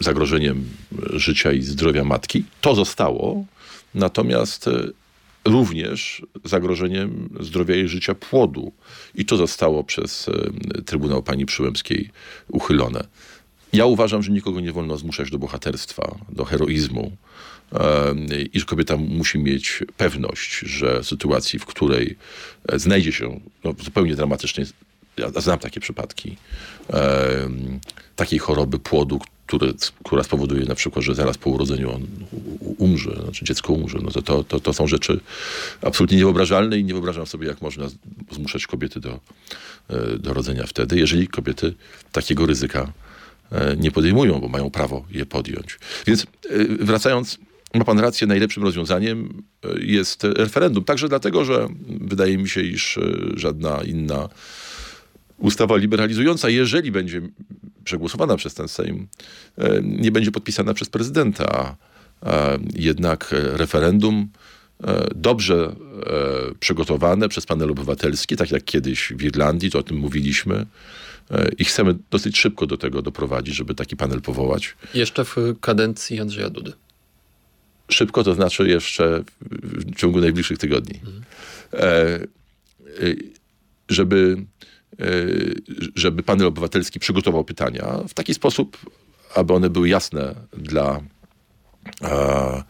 zagrożeniem 0.00 0.64
życia 1.12 1.52
i 1.52 1.62
zdrowia 1.62 2.04
matki. 2.04 2.44
To 2.60 2.74
zostało, 2.74 3.44
natomiast 3.94 4.70
również 5.46 6.22
zagrożeniem 6.44 7.28
zdrowia 7.40 7.76
i 7.76 7.88
życia 7.88 8.14
płodu. 8.14 8.72
I 9.14 9.24
to 9.24 9.36
zostało 9.36 9.84
przez 9.84 10.28
e, 10.28 10.82
Trybunał 10.82 11.22
Pani 11.22 11.46
Przyłębskiej 11.46 12.10
uchylone. 12.48 13.04
Ja 13.72 13.86
uważam, 13.86 14.22
że 14.22 14.32
nikogo 14.32 14.60
nie 14.60 14.72
wolno 14.72 14.96
zmuszać 14.96 15.30
do 15.30 15.38
bohaterstwa, 15.38 16.18
do 16.28 16.44
heroizmu. 16.44 17.12
e, 17.72 18.14
I 18.52 18.60
że 18.60 18.66
kobieta 18.66 18.96
musi 18.96 19.38
mieć 19.38 19.82
pewność, 19.96 20.58
że 20.58 21.02
w 21.02 21.06
sytuacji, 21.06 21.58
w 21.58 21.66
której 21.66 22.16
e, 22.68 22.78
znajdzie 22.78 23.12
się 23.12 23.40
no, 23.64 23.74
zupełnie 23.84 24.16
dramatycznej, 24.16 24.66
ja 25.16 25.30
znam 25.40 25.58
takie 25.58 25.80
przypadki, 25.80 26.36
takiej 28.16 28.38
choroby 28.38 28.78
płodu, 28.78 29.20
który, 29.46 29.74
która 30.04 30.22
spowoduje 30.22 30.64
na 30.64 30.74
przykład, 30.74 31.04
że 31.04 31.14
zaraz 31.14 31.38
po 31.38 31.50
urodzeniu 31.50 31.94
on 31.94 32.06
umrze, 32.78 33.20
znaczy 33.22 33.44
dziecko 33.44 33.72
umrze, 33.72 33.98
no 34.02 34.10
to, 34.10 34.22
to, 34.22 34.44
to, 34.44 34.60
to 34.60 34.72
są 34.72 34.86
rzeczy 34.86 35.20
absolutnie 35.82 36.16
niewyobrażalne 36.16 36.78
i 36.78 36.84
nie 36.84 36.92
wyobrażam 36.92 37.26
sobie, 37.26 37.46
jak 37.46 37.62
można 37.62 37.86
zmuszać 38.30 38.66
kobiety 38.66 39.00
do, 39.00 39.20
e, 39.90 40.18
do 40.18 40.34
rodzenia 40.34 40.66
wtedy, 40.66 40.98
jeżeli 40.98 41.28
kobiety 41.28 41.74
takiego 42.12 42.46
ryzyka 42.46 42.92
e, 43.52 43.76
nie 43.76 43.90
podejmują, 43.90 44.40
bo 44.40 44.48
mają 44.48 44.70
prawo 44.70 45.04
je 45.10 45.26
podjąć. 45.26 45.78
Więc 46.06 46.22
e, 46.22 46.26
wracając, 46.80 47.38
ma 47.74 47.84
pan 47.84 47.98
rację, 47.98 48.26
najlepszym 48.26 48.62
rozwiązaniem 48.62 49.42
jest 49.80 50.24
referendum. 50.24 50.84
Także 50.84 51.08
dlatego, 51.08 51.44
że 51.44 51.68
wydaje 51.88 52.38
mi 52.38 52.48
się, 52.48 52.60
iż 52.62 52.98
żadna 53.34 53.82
inna 53.84 54.28
ustawa 55.38 55.76
liberalizująca, 55.76 56.48
jeżeli 56.48 56.92
będzie 56.92 57.20
przegłosowana 57.84 58.36
przez 58.36 58.54
ten 58.54 58.68
Sejm, 58.68 59.06
e, 59.58 59.80
nie 59.82 60.12
będzie 60.12 60.30
podpisana 60.32 60.74
przez 60.74 60.88
prezydenta. 60.88 61.76
Jednak 62.74 63.28
referendum 63.32 64.28
e, 64.84 65.06
dobrze 65.14 65.76
e, 66.06 66.54
przygotowane 66.60 67.28
przez 67.28 67.46
panel 67.46 67.70
obywatelski, 67.70 68.36
tak 68.36 68.50
jak 68.50 68.64
kiedyś 68.64 69.12
w 69.16 69.22
Irlandii, 69.22 69.70
to 69.70 69.78
o 69.78 69.82
tym 69.82 69.96
mówiliśmy. 69.96 70.66
I 71.58 71.64
chcemy 71.64 71.94
dosyć 72.10 72.38
szybko 72.38 72.66
do 72.66 72.76
tego 72.76 73.02
doprowadzić, 73.02 73.54
żeby 73.54 73.74
taki 73.74 73.96
panel 73.96 74.20
powołać. 74.22 74.74
Jeszcze 74.94 75.24
w 75.24 75.36
kadencji 75.60 76.20
Andrzeja 76.20 76.50
Dudy. 76.50 76.72
Szybko 77.88 78.24
to 78.24 78.34
znaczy 78.34 78.68
jeszcze 78.68 79.24
w- 79.40 79.94
ciągu 79.96 80.20
najbliższych 80.20 80.58
tygodni. 80.58 81.00
E, 81.72 82.18
żeby, 83.88 84.36
żeby 85.94 86.22
panel 86.22 86.46
obywatelski 86.46 87.00
przygotował 87.00 87.44
pytania 87.44 87.98
w 88.08 88.14
taki 88.14 88.34
sposób, 88.34 88.76
aby 89.34 89.54
one 89.54 89.70
były 89.70 89.88
jasne 89.88 90.34
dla 90.52 91.00
e, 92.02 92.62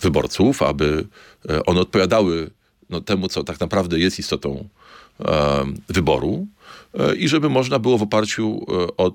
wyborców, 0.00 0.62
aby 0.62 1.06
e, 1.50 1.64
one 1.64 1.80
odpowiadały 1.80 2.50
no, 2.90 3.00
temu, 3.00 3.28
co 3.28 3.44
tak 3.44 3.60
naprawdę 3.60 3.98
jest 3.98 4.18
istotą 4.18 4.68
e, 5.20 5.64
wyboru 5.88 6.46
i 7.18 7.28
żeby 7.28 7.48
można 7.48 7.78
było 7.78 7.98
w 7.98 8.02
oparciu 8.02 8.66
o 8.96 9.12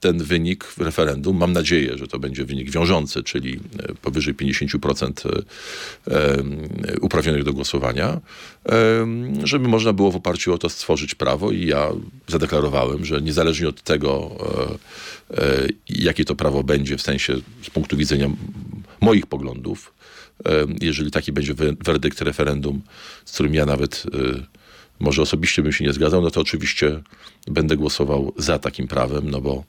ten 0.00 0.18
wynik 0.18 0.64
referendum, 0.78 1.36
mam 1.36 1.52
nadzieję, 1.52 1.98
że 1.98 2.06
to 2.08 2.18
będzie 2.18 2.44
wynik 2.44 2.70
wiążący, 2.70 3.22
czyli 3.22 3.60
e, 3.78 3.94
powyżej 3.94 4.34
50% 4.34 5.28
e, 5.28 5.42
e, 6.12 7.00
uprawnionych 7.00 7.44
do 7.44 7.52
głosowania, 7.52 8.20
żeby 9.44 9.68
można 9.68 9.92
było 9.92 10.10
w 10.10 10.16
oparciu 10.16 10.54
o 10.54 10.58
to 10.58 10.68
stworzyć 10.68 11.14
prawo 11.14 11.50
i 11.50 11.66
ja 11.66 11.88
zadeklarowałem, 12.28 13.04
że 13.04 13.20
niezależnie 13.20 13.68
od 13.68 13.82
tego, 13.82 14.36
jakie 15.88 16.24
to 16.24 16.34
prawo 16.34 16.62
będzie 16.62 16.96
w 16.96 17.02
sensie 17.02 17.34
z 17.62 17.70
punktu 17.70 17.96
widzenia 17.96 18.30
moich 19.00 19.26
poglądów, 19.26 19.94
jeżeli 20.80 21.10
taki 21.10 21.32
będzie 21.32 21.54
we- 21.54 21.72
werdykt 21.84 22.20
referendum, 22.20 22.82
z 23.24 23.32
którym 23.32 23.54
ja 23.54 23.66
nawet 23.66 24.06
może 25.00 25.22
osobiście 25.22 25.62
bym 25.62 25.72
się 25.72 25.84
nie 25.84 25.92
zgadzał, 25.92 26.22
no 26.22 26.30
to 26.30 26.40
oczywiście 26.40 27.02
będę 27.46 27.76
głosował 27.76 28.32
za 28.36 28.58
takim 28.58 28.88
prawem, 28.88 29.30
no 29.30 29.40
bo 29.40 29.64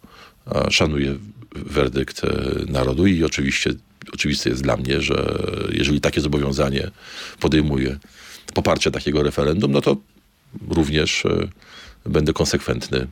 szanuję 0.70 1.18
werdykt 1.56 2.24
e, 2.24 2.28
narodu 2.68 3.08
i 3.08 3.24
oczywiście 3.24 3.74
oczywiste 4.14 4.50
jest 4.50 4.64
dla 4.64 4.78
mnie, 4.78 5.02
że 5.02 5.44
jeżeli 5.72 6.02
takie 6.02 6.22
zobowiązanie 6.22 6.92
podejmuje 7.40 8.00
poparcie 8.54 8.92
takiego 8.92 9.24
referendum, 9.24 9.72
no 9.72 9.82
to 9.82 9.98
również 10.70 11.26
e, 11.26 11.48
będę 12.06 12.34
konsekwentny 12.34 12.98
e, 13.00 13.08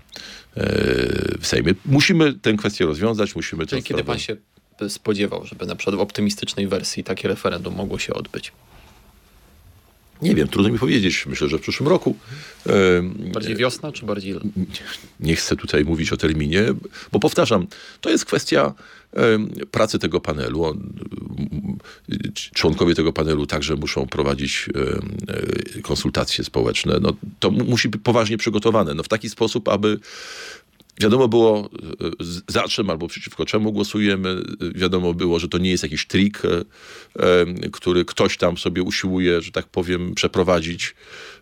w 1.39 1.47
Sejmie. 1.47 1.73
Musimy 1.85 2.33
tę 2.33 2.53
kwestię 2.53 2.85
rozwiązać, 2.85 3.35
musimy 3.35 3.65
Czyli 3.65 3.83
kiedy 3.83 4.01
sprawę- 4.01 4.05
pan 4.05 4.19
się 4.19 4.35
spodziewał, 4.89 5.45
żeby 5.45 5.65
na 5.65 5.75
przykład 5.75 5.95
w 5.95 5.99
optymistycznej 5.99 6.67
wersji 6.67 7.03
takie 7.03 7.27
referendum 7.27 7.75
mogło 7.75 7.99
się 7.99 8.13
odbyć? 8.13 8.51
Nie 10.21 10.35
wiem, 10.35 10.47
trudno 10.47 10.71
mi 10.73 10.79
powiedzieć. 10.79 11.25
Myślę, 11.25 11.47
że 11.47 11.57
w 11.57 11.61
przyszłym 11.61 11.89
roku. 11.89 12.15
E, 12.67 12.71
Bardziej 13.33 13.55
wiosna 13.55 13.91
czy 13.91 14.05
bardziej... 14.05 14.35
nie 15.19 15.35
chcę 15.35 15.55
tutaj 15.55 15.85
mówić 15.85 16.11
o 16.13 16.17
terminie, 16.17 16.63
bo 17.11 17.19
powtarzam, 17.19 17.67
to 18.01 18.09
jest 18.09 18.25
kwestia 18.25 18.73
pracy 19.71 19.99
tego 19.99 20.21
panelu. 20.21 20.77
Członkowie 22.53 22.95
tego 22.95 23.13
panelu 23.13 23.45
także 23.47 23.75
muszą 23.75 24.07
prowadzić 24.07 24.69
e, 25.77 25.81
konsultacje 25.81 26.43
społeczne. 26.43 26.99
No, 27.01 27.13
to 27.39 27.51
mu- 27.51 27.63
musi 27.63 27.89
być 27.89 28.01
poważnie 28.03 28.37
przygotowane. 28.37 28.93
No, 28.93 29.03
w 29.03 29.07
taki 29.07 29.29
sposób, 29.29 29.67
aby 29.69 29.99
wiadomo 30.99 31.27
było 31.27 31.69
e, 32.01 32.09
za 32.47 32.63
czym 32.63 32.89
albo 32.89 33.07
przeciwko 33.07 33.45
czemu 33.45 33.71
głosujemy. 33.71 34.29
E, 34.29 34.79
Wiadomo 34.79 35.13
było, 35.13 35.39
że 35.39 35.47
to 35.47 35.57
nie 35.57 35.69
jest 35.69 35.83
jakiś 35.83 36.07
trik, 36.07 36.41
e, 36.45 36.49
em, 37.41 37.55
który 37.71 38.05
ktoś 38.05 38.37
tam 38.37 38.57
sobie 38.57 38.83
usiłuje, 38.83 39.41
że 39.41 39.51
tak 39.51 39.67
powiem, 39.67 40.15
przeprowadzić. 40.15 40.95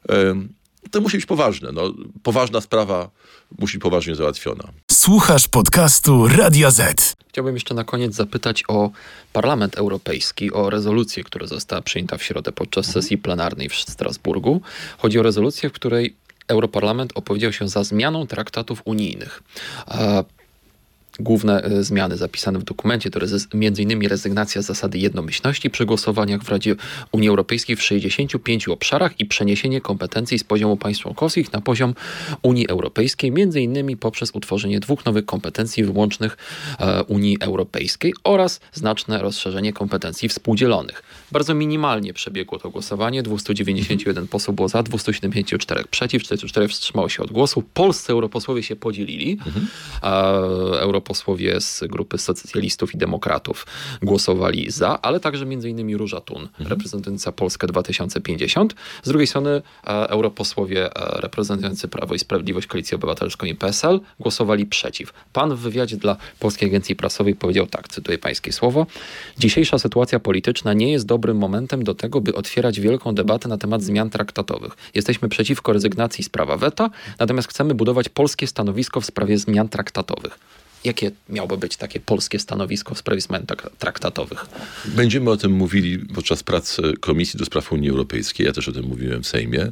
Em, 0.09 0.49
To 0.91 1.01
musi 1.01 1.17
być 1.17 1.25
poważne. 1.25 1.71
No, 1.71 1.93
poważna 2.23 2.61
sprawa 2.61 3.09
musi 3.59 3.77
być 3.77 3.83
poważnie 3.83 4.15
załatwiona. 4.15 4.63
Słuchasz 4.91 5.47
podcastu 5.47 6.27
Radia 6.27 6.71
Z. 6.71 7.15
Chciałbym 7.29 7.53
jeszcze 7.53 7.73
na 7.73 7.83
koniec 7.83 8.15
zapytać 8.15 8.63
o 8.67 8.91
Parlament 9.33 9.75
Europejski, 9.75 10.51
o 10.51 10.69
rezolucję, 10.69 11.23
która 11.23 11.47
została 11.47 11.81
przyjęta 11.81 12.17
w 12.17 12.23
środę 12.23 12.51
podczas 12.51 12.85
sesji 12.85 13.17
plenarnej 13.17 13.69
w 13.69 13.75
Strasburgu. 13.75 14.61
Chodzi 14.97 15.19
o 15.19 15.23
rezolucję, 15.23 15.69
w 15.69 15.73
której 15.73 16.15
Europarlament 16.47 17.11
opowiedział 17.15 17.53
się 17.53 17.69
za 17.69 17.83
zmianą 17.83 18.27
traktatów 18.27 18.81
unijnych. 18.85 19.43
Główne 21.19 21.63
e, 21.63 21.83
zmiany 21.83 22.17
zapisane 22.17 22.59
w 22.59 22.63
dokumencie 22.63 23.09
to 23.09 23.19
m.in. 23.53 24.07
rezygnacja 24.07 24.61
z 24.61 24.65
zasady 24.65 24.97
jednomyślności 24.97 25.69
przy 25.69 25.85
głosowaniach 25.85 26.43
w 26.43 26.49
Radzie 26.49 26.75
Unii 27.11 27.29
Europejskiej 27.29 27.75
w 27.75 27.83
65 27.83 28.67
obszarach 28.67 29.19
i 29.19 29.25
przeniesienie 29.25 29.81
kompetencji 29.81 30.39
z 30.39 30.43
poziomu 30.43 30.77
państw 30.77 31.03
członkowskich 31.03 31.53
na 31.53 31.61
poziom 31.61 31.93
Unii 32.41 32.67
Europejskiej, 32.67 33.33
m.in. 33.35 33.97
poprzez 33.97 34.31
utworzenie 34.33 34.79
dwóch 34.79 35.05
nowych 35.05 35.25
kompetencji 35.25 35.83
wyłącznych 35.83 36.37
e, 36.79 37.03
Unii 37.03 37.37
Europejskiej 37.41 38.13
oraz 38.23 38.59
znaczne 38.73 39.21
rozszerzenie 39.21 39.73
kompetencji 39.73 40.29
współdzielonych. 40.29 41.03
Bardzo 41.31 41.53
minimalnie 41.53 42.13
przebiegło 42.13 42.59
to 42.59 42.69
głosowanie. 42.69 43.23
291 43.23 44.27
posłów 44.27 44.55
było 44.55 44.67
za, 44.67 44.83
274 44.83 45.83
przeciw, 45.91 46.23
44 46.23 46.67
wstrzymało 46.67 47.09
się 47.09 47.23
od 47.23 47.31
głosu. 47.31 47.63
Polscy 47.73 48.11
europosłowie 48.11 48.63
się 48.63 48.75
podzielili. 48.75 49.37
A 50.01 50.31
europosłowie 50.79 51.61
z 51.61 51.83
grupy 51.87 52.17
socjalistów 52.17 52.95
i 52.95 52.97
demokratów 52.97 53.67
głosowali 54.01 54.71
za, 54.71 55.01
ale 55.01 55.19
także 55.19 55.43
m.in. 55.43 55.95
Róża 55.97 56.21
Tun, 56.21 56.47
reprezentująca 56.59 57.31
Polskę 57.31 57.67
2050. 57.67 58.75
Z 59.03 59.09
drugiej 59.09 59.27
strony 59.27 59.61
europosłowie 59.83 60.89
reprezentujący 60.95 61.87
Prawo 61.87 62.15
i 62.15 62.19
Sprawiedliwość, 62.19 62.67
Koalicję 62.67 62.95
Obywatelską 62.95 63.45
i 63.45 63.55
PSL 63.55 63.99
głosowali 64.19 64.65
przeciw. 64.65 65.13
Pan 65.33 65.55
w 65.55 65.59
wywiadzie 65.59 65.97
dla 65.97 66.17
Polskiej 66.39 66.69
Agencji 66.69 66.95
Prasowej 66.95 67.35
powiedział 67.35 67.67
tak, 67.67 67.87
cytuję 67.87 68.17
pańskie 68.17 68.51
słowo. 68.51 68.85
Dzisiejsza 69.39 69.79
sytuacja 69.79 70.19
polityczna 70.19 70.73
nie 70.73 70.91
jest 70.91 71.05
dobrym 71.17 71.37
momentem 71.37 71.83
do 71.83 71.95
tego, 71.95 72.21
by 72.21 72.35
otwierać 72.35 72.79
wielką 72.79 73.15
debatę 73.15 73.49
na 73.49 73.57
temat 73.57 73.81
zmian 73.81 74.09
traktatowych. 74.09 74.77
Jesteśmy 74.93 75.29
przeciwko 75.29 75.73
rezygnacji 75.73 76.23
z 76.23 76.29
prawa 76.29 76.57
weta, 76.57 76.89
natomiast 77.19 77.47
chcemy 77.49 77.73
budować 77.75 78.09
polskie 78.09 78.47
stanowisko 78.47 79.01
w 79.01 79.05
sprawie 79.05 79.37
zmian 79.37 79.69
traktatowych. 79.69 80.39
Jakie 80.83 81.11
miałoby 81.29 81.57
być 81.57 81.77
takie 81.77 81.99
polskie 81.99 82.39
stanowisko 82.39 82.95
w 82.95 82.97
sprawie 82.97 83.21
zmian 83.21 83.43
trak- 83.43 83.69
traktatowych? 83.79 84.45
Będziemy 84.85 85.29
o 85.29 85.37
tym 85.37 85.51
mówili 85.51 85.99
podczas 85.99 86.43
prac 86.43 86.77
Komisji 86.99 87.39
do 87.39 87.45
Spraw 87.45 87.71
Unii 87.71 87.89
Europejskiej. 87.89 88.45
Ja 88.47 88.53
też 88.53 88.67
o 88.67 88.71
tym 88.71 88.85
mówiłem 88.85 89.23
w 89.23 89.27
Sejmie. 89.27 89.71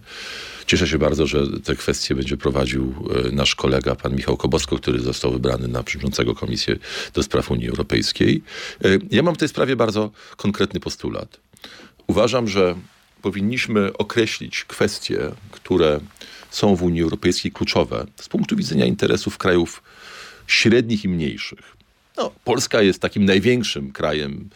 Cieszę 0.67 0.87
się 0.87 0.97
bardzo, 0.97 1.27
że 1.27 1.59
te 1.63 1.75
kwestie 1.75 2.15
będzie 2.15 2.37
prowadził 2.37 2.93
e, 3.25 3.31
nasz 3.31 3.55
kolega, 3.55 3.95
pan 3.95 4.15
Michał 4.15 4.37
Kobosko, 4.37 4.77
który 4.77 4.99
został 4.99 5.31
wybrany 5.31 5.67
na 5.67 5.83
przewodniczącego 5.83 6.35
Komisji 6.35 6.73
do 7.13 7.23
Spraw 7.23 7.51
Unii 7.51 7.69
Europejskiej. 7.69 8.43
E, 8.85 8.87
Ja 9.11 9.23
mam 9.23 9.35
w 9.35 9.37
tej 9.37 9.47
sprawie 9.49 9.75
bardzo 9.75 10.11
konkretny 10.37 10.79
postulat. 10.79 11.37
Uważam, 12.07 12.47
że 12.47 12.75
powinniśmy 13.21 13.93
określić 13.97 14.63
kwestie, 14.65 15.19
które 15.51 15.99
są 16.51 16.75
w 16.75 16.83
Unii 16.83 17.01
Europejskiej 17.01 17.51
kluczowe 17.51 18.05
z 18.15 18.29
punktu 18.29 18.55
widzenia 18.55 18.85
interesów 18.85 19.37
krajów 19.37 19.83
średnich 20.47 21.03
i 21.03 21.09
mniejszych. 21.09 21.75
No, 22.17 22.31
Polska 22.43 22.81
jest 22.81 22.99
takim 22.99 23.25
największym 23.25 23.91
krajem 23.91 24.49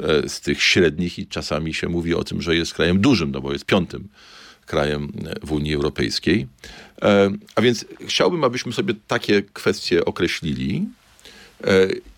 e, 0.00 0.28
z 0.28 0.40
tych 0.40 0.62
średnich 0.62 1.18
i 1.18 1.26
czasami 1.26 1.74
się 1.74 1.88
mówi 1.88 2.14
o 2.14 2.24
tym, 2.24 2.42
że 2.42 2.56
jest 2.56 2.74
krajem 2.74 3.00
dużym, 3.00 3.30
no 3.30 3.40
bo 3.40 3.52
jest 3.52 3.64
piątym 3.64 4.08
krajem 4.66 5.12
e, 5.26 5.46
w 5.46 5.52
Unii 5.52 5.74
Europejskiej. 5.74 6.46
E, 7.02 7.30
a 7.54 7.60
więc 7.60 7.84
chciałbym, 8.06 8.44
abyśmy 8.44 8.72
sobie 8.72 8.94
takie 9.08 9.42
kwestie 9.42 10.04
określili 10.04 10.86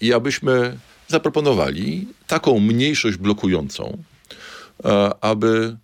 i 0.01 0.13
abyśmy 0.13 0.79
zaproponowali 1.09 2.09
taką 2.27 2.61
mniejszość 2.61 3.17
blokującą, 3.17 4.03
aby 5.21 5.77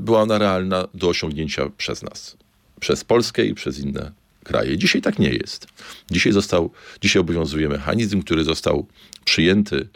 była 0.00 0.22
ona 0.22 0.38
realna 0.38 0.88
do 0.94 1.08
osiągnięcia 1.08 1.70
przez 1.76 2.02
nas, 2.02 2.36
przez 2.80 3.04
Polskę 3.04 3.44
i 3.44 3.54
przez 3.54 3.78
inne 3.78 4.12
kraje. 4.46 4.78
Dzisiaj 4.78 5.02
tak 5.02 5.18
nie 5.18 5.30
jest. 5.30 5.66
Dzisiaj, 6.10 6.32
został, 6.32 6.70
dzisiaj 7.00 7.20
obowiązuje 7.20 7.68
mechanizm, 7.68 8.22
który 8.22 8.44
został 8.44 8.86
przyjęty 9.24 9.88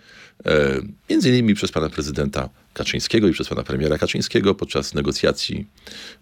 e, 0.47 0.81
między 1.11 1.29
innymi 1.29 1.55
przez 1.55 1.73
pana 1.73 1.91
prezydenta 1.91 2.49
Kaczyńskiego 2.73 3.29
i 3.29 3.33
przez 3.33 3.49
pana 3.49 3.63
premiera 3.63 3.99
Kaczyńskiego 3.99 4.55
podczas 4.55 4.95
negocjacji 4.95 5.67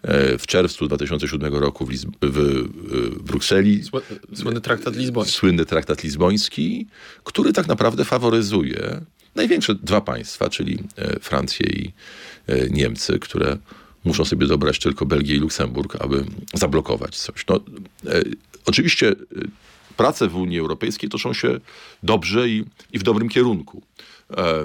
e, 0.03 0.39
w 0.39 0.47
czerwcu 0.47 0.87
2007 0.87 1.55
roku 1.55 1.87
w, 1.87 1.91
Lizb- 1.91 2.13
w, 2.23 2.69
Brukseli. 3.23 3.83
Sły- 3.83 4.03
Słynny 4.35 4.61
traktat 4.61 4.97
lizboński. 4.97 5.35
Słynny 5.35 5.65
traktat 5.67 6.05
lizboński, 6.05 6.87
który 7.25 7.53
tak 7.53 7.67
naprawdę 7.69 8.05
faworyzuje 8.05 9.01
największe 9.35 9.75
dwa 9.75 10.01
państwa, 10.01 10.51
czyli 10.51 10.79
e, 10.97 11.21
Francję 11.21 11.67
i 11.67 11.93
e, 12.47 12.69
Niemcy, 12.71 13.19
które 13.19 13.57
muszą 14.05 14.25
sobie 14.25 14.47
dobrać 14.47 14.79
tylko 14.79 15.07
Belgię 15.07 15.37
i 15.37 15.39
Luksemburg, 15.39 15.97
aby 16.01 16.25
zablokować 16.55 17.17
coś. 17.17 17.47
No, 17.49 17.61
e, 18.07 18.23
oczywiście 18.67 19.09
e, 19.09 19.15
prace 19.97 20.29
w 20.29 20.37
Unii 20.37 20.59
Europejskiej 20.59 21.11
toczą 21.11 21.33
się 21.33 21.61
dobrze 22.03 22.49
i, 22.49 22.65
i 22.93 22.99
w 22.99 23.03
dobrym 23.03 23.29
kierunku. 23.29 23.83
E, 24.37 24.65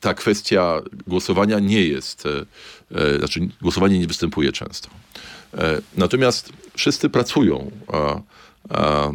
ta 0.00 0.14
kwestia 0.14 0.82
głosowania 1.06 1.58
nie 1.58 1.82
jest, 1.82 2.26
e, 2.26 2.46
e, 3.00 3.18
znaczy 3.18 3.48
głosowanie 3.62 3.98
nie 3.98 4.06
występuje 4.06 4.52
często. 4.52 4.88
E, 5.54 5.80
Natomiast 5.96 6.52
wszyscy 6.74 7.10
pracują 7.10 7.70
a, 7.88 8.20
a, 8.68 9.08
e, 9.08 9.12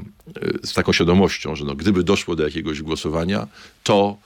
z 0.63 0.73
taką 0.73 0.93
świadomością, 0.93 1.55
że 1.55 1.65
no, 1.65 1.75
gdyby 1.75 2.03
doszło 2.03 2.35
do 2.35 2.43
jakiegoś 2.43 2.81
głosowania, 2.81 3.47
to, 3.83 4.17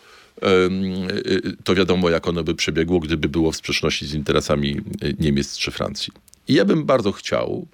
to 1.64 1.76
wiadomo, 1.76 2.10
jak 2.10 2.28
ono 2.28 2.44
by 2.44 2.56
przebiegło, 2.56 3.00
gdyby 3.00 3.30
było 3.30 3.52
w 3.52 3.56
sprzeczności 3.56 4.08
z 4.08 4.14
interesami 4.14 4.78
e, 5.02 5.14
Niemiec 5.20 5.58
czy 5.58 5.72
Francji. 5.72 6.14
I 6.48 6.54
ja 6.54 6.66
bym 6.66 6.86
bardzo 6.86 7.12
chciał, 7.12 7.68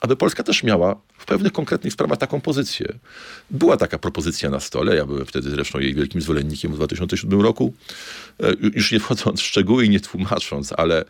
aby 0.00 0.16
Polska 0.16 0.42
też 0.42 0.62
miała 0.62 1.00
w 1.18 1.26
pewnych 1.26 1.52
konkretnych 1.52 1.92
sprawach 1.92 2.18
taką 2.18 2.40
pozycję. 2.40 2.86
Była 3.50 3.76
taka 3.76 3.98
propozycja 3.98 4.50
na 4.50 4.60
stole, 4.60 4.96
ja 4.96 5.06
byłem 5.06 5.26
wtedy 5.26 5.50
zresztą 5.50 5.78
jej 5.78 5.94
wielkim 5.94 6.20
zwolennikiem 6.20 6.72
w 6.72 6.76
2007 6.76 7.40
roku, 7.40 7.74
E, 8.42 8.52
już 8.74 8.92
nie 8.92 9.00
wchodząc 9.00 9.40
w 9.40 9.44
szczegóły 9.44 9.84
i 9.84 9.90
nie 9.90 10.00
tłumacząc, 10.00 10.72
ale 10.76 11.04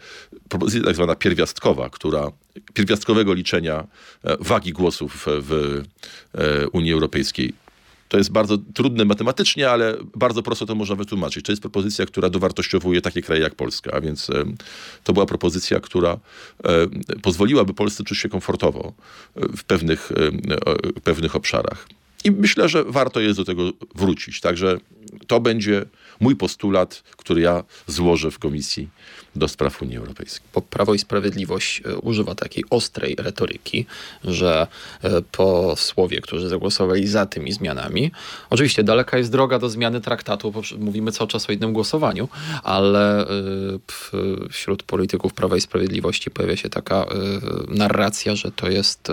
propozycja 0.49 0.83
tak 0.85 0.94
zwana 0.94 1.14
pierwiastkowa, 1.14 1.90
która 1.90 2.31
pierwiastkowego 2.75 3.35
liczenia 3.35 3.87
e, 4.25 4.37
wagi 4.40 4.73
głosów 4.73 5.27
w 5.27 5.83
e, 6.35 6.68
Unii 6.68 6.92
Europejskiej. 6.92 7.53
To 8.09 8.18
jest 8.18 8.33
bardzo 8.33 8.59
trudne 8.75 9.05
matematycznie, 9.05 9.71
ale 9.71 9.97
bardzo 10.14 10.42
prosto 10.42 10.66
to 10.66 10.75
można 10.75 10.97
wytłumaczyć. 10.97 11.44
To 11.44 11.53
jest 11.53 11.62
propozycja, 11.62 12.07
która 12.07 12.31
dowartościowuje 12.31 13.01
takie 13.01 13.23
kraje 13.23 13.42
jak 13.42 13.55
Polska, 13.55 13.90
a 13.92 14.01
więc 14.01 14.31
to 15.05 15.12
była 15.12 15.27
propozycja, 15.27 15.81
która 15.81 16.18
pozwoliłaby 17.23 17.75
Polsce 17.75 18.05
czuć 18.05 18.18
się 18.18 18.29
komfortowo 18.29 18.92
w 19.37 19.64
pewnych, 19.64 20.12
pewnych 21.05 21.37
obszarach. 21.37 21.88
I 22.25 22.31
myślę, 22.31 22.68
że 22.68 22.85
warto 22.85 23.21
jest 23.21 23.38
do 23.38 23.44
tego 23.44 23.73
wrócić. 23.94 24.40
Także 24.40 24.79
to 25.27 25.40
będzie 25.40 25.85
mój 26.20 26.37
postulat, 26.37 27.02
który 27.16 27.40
ja 27.40 27.64
złożę 27.87 28.31
w 28.31 28.38
Komisji 28.38 28.88
do 29.37 29.48
Spraw 29.48 29.83
Unii 29.83 29.96
Europejskiej. 29.96 30.48
bo 30.54 30.62
Prawo 30.62 30.94
i 30.94 30.98
Sprawiedliwość 30.98 31.83
e, 31.85 31.96
używa 31.96 32.35
takiej 32.35 32.64
ostrej 32.70 33.16
retoryki, 33.18 33.87
że 34.24 34.66
e, 35.02 35.22
posłowie, 35.22 36.20
którzy 36.20 36.48
zagłosowali 36.48 37.07
za 37.07 37.26
tymi 37.26 37.52
zmianami, 37.52 38.11
oczywiście 38.50 38.85
daleka 38.85 39.18
jest 39.18 39.33
droga 39.33 39.59
do 39.59 39.70
zmiany 39.70 40.00
traktatu, 40.00 40.52
bo 40.52 40.62
mówimy 40.78 41.12
cały 41.12 41.28
czas 41.28 41.48
o 41.48 41.52
jednym 41.52 41.72
głosowaniu, 41.72 42.28
ale 42.62 43.20
e, 43.22 43.26
wśród 44.50 44.83
polityków 44.83 45.35
Prawa 45.35 45.57
i 45.57 45.61
Sprawiedliwości 45.61 46.31
pojawia 46.31 46.57
się 46.57 46.68
taka 46.68 47.07
narracja, 47.68 48.37
że 48.37 48.52
to 48.52 48.70
jest 48.70 49.09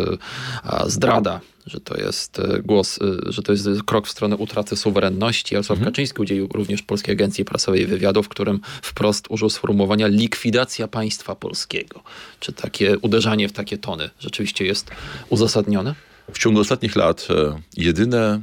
zdrada. 0.87 1.39
Że 1.65 1.80
to 1.80 1.97
jest 1.97 2.39
e, 2.39 2.62
głos, 2.62 2.99
e, 3.01 3.32
że 3.32 3.41
to 3.41 3.51
jest 3.51 3.67
krok 3.86 4.08
w 4.08 4.12
stronę 4.12 4.36
utraty 4.38 4.75
suwerenności. 4.75 5.56
Jarosław 5.56 5.80
Kaczyński 5.80 6.21
udzielił 6.21 6.47
również 6.54 6.82
Polskiej 6.82 7.13
Agencji 7.13 7.45
Prasowej 7.45 7.86
wywiadu, 7.86 8.23
w 8.23 8.30
którym 8.30 8.60
wprost 8.82 9.25
użył 9.30 9.49
sformułowania 9.49 10.08
likwidacja 10.08 10.88
państwa 10.88 11.36
polskiego. 11.36 12.04
Czy 12.39 12.54
takie 12.54 12.99
uderzanie 12.99 13.49
w 13.49 13.54
takie 13.54 13.78
tony 13.78 14.10
rzeczywiście 14.19 14.65
jest 14.65 14.91
uzasadnione? 15.30 15.95
W 16.34 16.39
ciągu 16.39 16.60
ostatnich 16.60 16.95
lat 16.95 17.28
e, 17.30 17.62
jedyne 17.78 18.41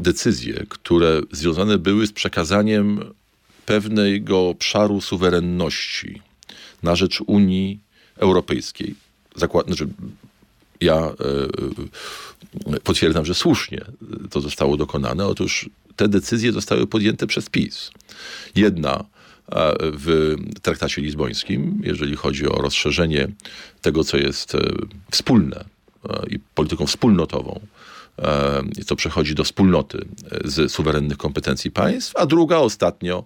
decyzje, 0.00 0.66
które 0.68 1.20
związane 1.30 1.78
były 1.78 2.06
z 2.06 2.12
przekazaniem 2.12 3.00
pewnego 3.66 4.48
obszaru 4.48 5.00
suwerenności 5.00 6.22
na 6.82 6.96
rzecz 6.96 7.20
Unii 7.26 7.80
Europejskiej, 8.16 8.94
zakład, 9.36 9.66
znaczy 9.66 9.88
ja 10.82 10.96
e, 10.96 11.12
e, 12.74 12.80
potwierdzam, 12.80 13.24
że 13.24 13.34
słusznie 13.34 13.84
to 14.30 14.40
zostało 14.40 14.76
dokonane. 14.76 15.26
Otóż 15.26 15.70
te 15.96 16.08
decyzje 16.08 16.52
zostały 16.52 16.86
podjęte 16.86 17.26
przez 17.26 17.50
PiS. 17.50 17.90
Jedna 18.54 19.04
e, 19.52 19.74
w 19.80 20.36
traktacie 20.62 21.02
lizbońskim, 21.02 21.80
jeżeli 21.84 22.16
chodzi 22.16 22.48
o 22.48 22.62
rozszerzenie 22.62 23.28
tego, 23.82 24.04
co 24.04 24.16
jest 24.16 24.56
wspólne 25.10 25.64
i 26.30 26.38
polityką 26.54 26.86
wspólnotową, 26.86 27.60
co 28.86 28.96
przechodzi 28.96 29.34
do 29.34 29.44
wspólnoty 29.44 30.04
e, 30.30 30.50
z 30.50 30.72
suwerennych 30.72 31.16
kompetencji 31.18 31.70
państw, 31.70 32.16
a 32.16 32.26
druga 32.26 32.56
ostatnio 32.56 33.24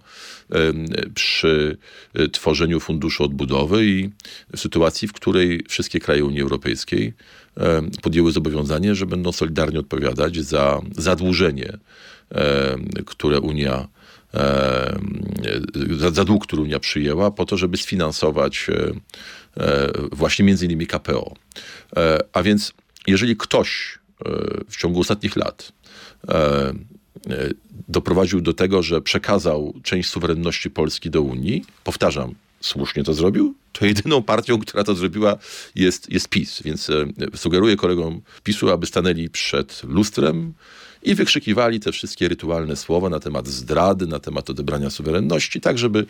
e, 0.50 0.72
przy 1.14 1.76
e, 2.14 2.28
tworzeniu 2.28 2.80
Funduszu 2.80 3.24
Odbudowy 3.24 3.86
i 3.86 4.10
w 4.56 4.60
sytuacji, 4.60 5.08
w 5.08 5.12
której 5.12 5.64
wszystkie 5.68 6.00
kraje 6.00 6.24
Unii 6.24 6.40
Europejskiej 6.40 7.14
e, 7.56 7.82
podjęły 8.02 8.32
zobowiązanie, 8.32 8.94
że 8.94 9.06
będą 9.06 9.32
solidarnie 9.32 9.80
odpowiadać 9.80 10.36
za 10.36 10.80
zadłużenie, 10.96 11.78
e, 12.32 12.76
które 13.06 13.40
Unia 13.40 13.88
e, 14.34 14.98
za, 15.98 16.10
za 16.10 16.24
dług, 16.24 16.46
który 16.46 16.62
Unia 16.62 16.80
przyjęła, 16.80 17.30
po 17.30 17.44
to, 17.44 17.56
żeby 17.56 17.76
sfinansować 17.76 18.66
e, 18.68 18.92
e, 19.62 19.88
właśnie 20.12 20.44
między 20.44 20.66
innymi 20.66 20.86
KPO. 20.86 21.34
E, 21.96 22.18
A 22.32 22.42
więc 22.42 22.72
jeżeli 23.06 23.36
ktoś 23.36 23.98
e, 23.98 24.05
w 24.68 24.76
ciągu 24.76 25.00
ostatnich 25.00 25.36
lat 25.36 25.72
e, 26.28 26.34
e, 26.34 26.74
doprowadził 27.88 28.40
do 28.40 28.52
tego, 28.52 28.82
że 28.82 29.00
przekazał 29.00 29.74
część 29.82 30.10
suwerenności 30.10 30.70
Polski 30.70 31.10
do 31.10 31.22
Unii, 31.22 31.64
powtarzam, 31.84 32.34
słusznie 32.60 33.04
to 33.04 33.14
zrobił, 33.14 33.54
to 33.72 33.86
jedyną 33.86 34.22
partią, 34.22 34.58
która 34.58 34.84
to 34.84 34.94
zrobiła 34.94 35.38
jest, 35.74 36.12
jest 36.12 36.28
PiS. 36.28 36.62
Więc 36.62 36.90
e, 36.90 37.06
sugeruję 37.34 37.76
kolegom 37.76 38.20
PiSu, 38.44 38.70
aby 38.70 38.86
stanęli 38.86 39.30
przed 39.30 39.82
lustrem 39.84 40.52
i 41.02 41.14
wykrzykiwali 41.14 41.80
te 41.80 41.92
wszystkie 41.92 42.28
rytualne 42.28 42.76
słowa 42.76 43.08
na 43.08 43.20
temat 43.20 43.48
zdrady, 43.48 44.06
na 44.06 44.18
temat 44.18 44.50
odebrania 44.50 44.90
suwerenności, 44.90 45.60
tak 45.60 45.78
żeby 45.78 46.06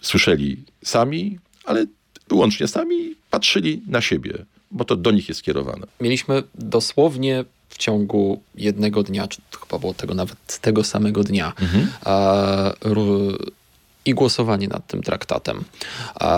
słyszeli 0.00 0.56
sami, 0.84 1.38
ale 1.64 1.86
wyłącznie 2.28 2.68
sami 2.68 3.14
patrzyli 3.30 3.82
na 3.86 4.00
siebie, 4.00 4.44
bo 4.74 4.84
to 4.84 4.96
do 4.96 5.10
nich 5.10 5.28
jest 5.28 5.42
kierowane. 5.42 5.86
Mieliśmy 6.00 6.42
dosłownie 6.54 7.44
w 7.68 7.78
ciągu 7.78 8.40
jednego 8.54 9.02
dnia, 9.02 9.28
czy 9.28 9.40
to 9.50 9.58
chyba 9.58 9.78
było 9.78 9.94
tego 9.94 10.14
nawet 10.14 10.58
tego 10.60 10.84
samego 10.84 11.24
dnia, 11.24 11.52
ru- 12.80 13.38
i 14.06 14.14
głosowanie 14.14 14.68
nad 14.68 14.86
tym 14.86 15.02
traktatem, 15.02 15.64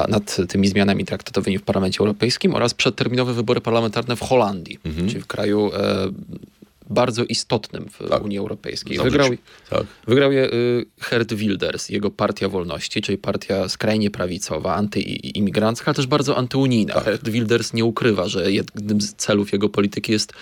nad 0.09 0.37
tymi 0.49 0.68
zmianami 0.68 1.05
traktatowymi 1.05 1.59
w 1.59 1.62
Parlamencie 1.62 2.01
Europejskim 2.01 2.55
oraz 2.55 2.75
przedterminowe 2.75 3.33
wybory 3.35 3.61
parlamentarne 3.61 4.16
w 4.16 4.20
Holandii, 4.20 4.79
czyli 5.09 5.20
w 5.20 5.27
kraju 5.27 5.70
e, 5.75 5.79
bardzo 6.90 7.25
istotnym 7.25 7.88
w 7.90 8.09
Tak. 8.09 8.25
Unii 8.25 8.38
Europejskiej. 8.38 8.99
Wygrał, 8.99 9.29
tak. 9.70 9.87
Wygrał 10.07 10.33
je 10.33 10.53
y, 10.53 10.87
Gerd 11.11 11.35
Wilders, 11.35 11.88
jego 11.88 12.11
Partia 12.11 12.49
Wolności, 12.49 13.03
czyli 13.03 13.18
partia 13.18 13.68
skrajnie 13.68 14.11
prawicowa, 14.11 14.75
antyimigrancka, 14.75 15.87
ale 15.87 15.94
też 15.94 16.07
bardzo 16.07 16.37
antyunijna. 16.37 16.94
Tak. 16.94 17.05
Gerd 17.05 17.29
Wilders 17.29 17.72
nie 17.72 17.85
ukrywa, 17.85 18.29
że 18.29 18.53
jednym 18.53 19.01
z 19.01 19.14
celów 19.14 19.53
jego 19.53 19.68
polityki 19.68 20.12
jest 20.12 20.33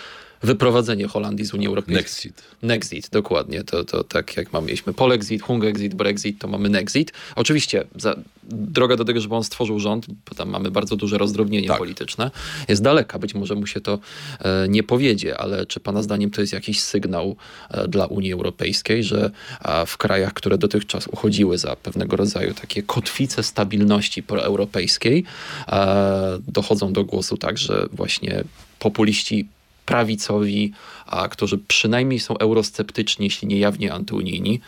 wyprowadzenie 0.45 1.07
Holandii 1.09 1.47
z 1.47 1.55
Unii 1.55 1.67
Europejskiej. 1.67 2.03
Nexit. 2.03 2.43
Nexit, 2.63 3.09
dokładnie. 3.11 3.65
To, 3.65 3.85
to 3.85 4.05
tak 4.05 4.37
jak 4.37 4.53
mamy, 4.53 4.67
mieliśmy 4.67 4.95
Polexit, 4.95 5.43
Hungexit, 5.43 5.95
Brexit, 5.95 6.39
to 6.39 6.49
mamy 6.49 6.69
Nexit. 6.69 7.13
Oczywiście 7.37 7.85
za, 7.97 8.17
droga 8.49 8.97
do 8.97 9.05
tego, 9.05 9.21
żeby 9.21 9.35
on 9.35 9.45
stworzył 9.45 9.81
rząd, 9.81 10.07
bo 10.07 10.35
tam 10.37 10.49
mamy 10.49 10.71
bardzo 10.71 10.97
duże 10.97 11.19
rozdrobnienie 11.19 11.69
Tak. 11.69 11.79
polityczne, 11.79 12.31
jest 12.69 12.83
daleka. 12.83 13.19
Być 13.19 13.35
może 13.35 13.55
mu 13.55 13.67
się 13.67 13.81
to 13.81 13.99
e, 14.41 14.69
nie 14.69 14.83
powiedzie, 14.83 15.39
ale 15.39 15.67
czy 15.67 15.81
pana 15.81 16.03
zdaniem 16.03 16.31
to 16.31 16.41
jest 16.41 16.53
jakiś 16.53 16.81
sygnał 16.81 17.37
e, 17.71 17.89
dla 17.89 18.07
Unii 18.07 18.33
Europejskiej, 18.33 19.05
że 19.05 19.31
a, 19.61 19.85
w 19.85 19.97
krajach, 19.97 20.33
które 20.33 20.59
dotychczas 20.59 21.07
uchodziły 21.07 21.59
za 21.59 21.77
pewnego 21.77 22.17
rodzaju 22.17 22.55
takie 22.55 22.83
kotwice 22.83 23.43
stabilności 23.43 24.23
proeuropejskiej, 24.23 25.25
e, 25.69 26.39
dochodzą 26.49 26.93
do 26.93 27.05
głosu 27.05 27.37
także 27.37 27.87
właśnie 27.93 28.45
populiści 28.79 29.49
prawicowi, 29.87 30.73
a, 31.07 31.29
którzy 31.29 31.59
przynajmniej 31.59 32.21
są 32.21 32.39
eurosceptyczni, 32.39 33.27
jeśli 33.27 33.49
nie 33.49 33.59
jawnie 33.59 33.93
antyunijni. 33.93 34.61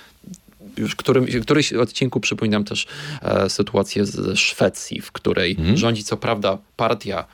Już 0.77 0.93
w 0.93 0.97
którym, 0.97 1.27
w 1.27 1.43
którymś 1.43 1.73
odcinku 1.73 2.21
przypominam 2.21 2.65
też 2.65 2.87
e, 3.23 3.51
sytuację 3.51 4.07
ze 4.07 4.37
Szwecji, 4.37 5.01
w 5.01 5.13
której 5.13 5.57
rządzi 5.77 6.05
co 6.05 6.17
prawda 6.17 6.59
partia 6.77 7.25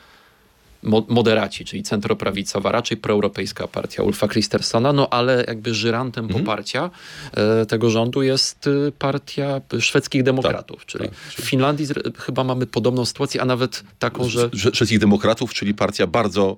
moderaci, 1.08 1.64
czyli 1.64 1.82
centroprawicowa, 1.82 2.72
raczej 2.72 2.96
proeuropejska 2.96 3.68
partia 3.68 4.02
Ulfa 4.02 4.28
Kristersona, 4.28 4.92
no 4.92 5.08
ale 5.10 5.44
jakby 5.48 5.74
żyrantem 5.74 6.28
poparcia 6.28 6.90
e, 7.34 7.66
tego 7.66 7.90
rządu 7.90 8.22
jest 8.22 8.66
y, 8.66 8.92
partia 8.98 9.60
szwedzkich 9.80 10.22
demokratów, 10.22 10.86
czyli 10.86 11.04
tak. 11.08 11.14
w 11.14 11.32
Finlandii 11.44 11.86
zre- 11.86 12.18
chyba 12.18 12.44
mamy 12.44 12.66
podobną 12.66 13.04
sytuację, 13.04 13.42
a 13.42 13.44
nawet 13.44 13.84
taką, 13.98 14.28
że 14.28 14.50
wszystkich 14.72 14.98
demokratów, 14.98 15.54
czyli 15.54 15.74
partia 15.74 16.06
bardzo, 16.06 16.56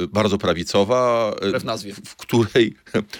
e, 0.00 0.06
bardzo 0.06 0.38
prawicowa, 0.38 1.32
e, 1.42 1.48
Wbrew 1.48 1.64
nazwie. 1.64 1.94
w, 1.94 1.96
w 2.04 2.16
której, 2.16 2.74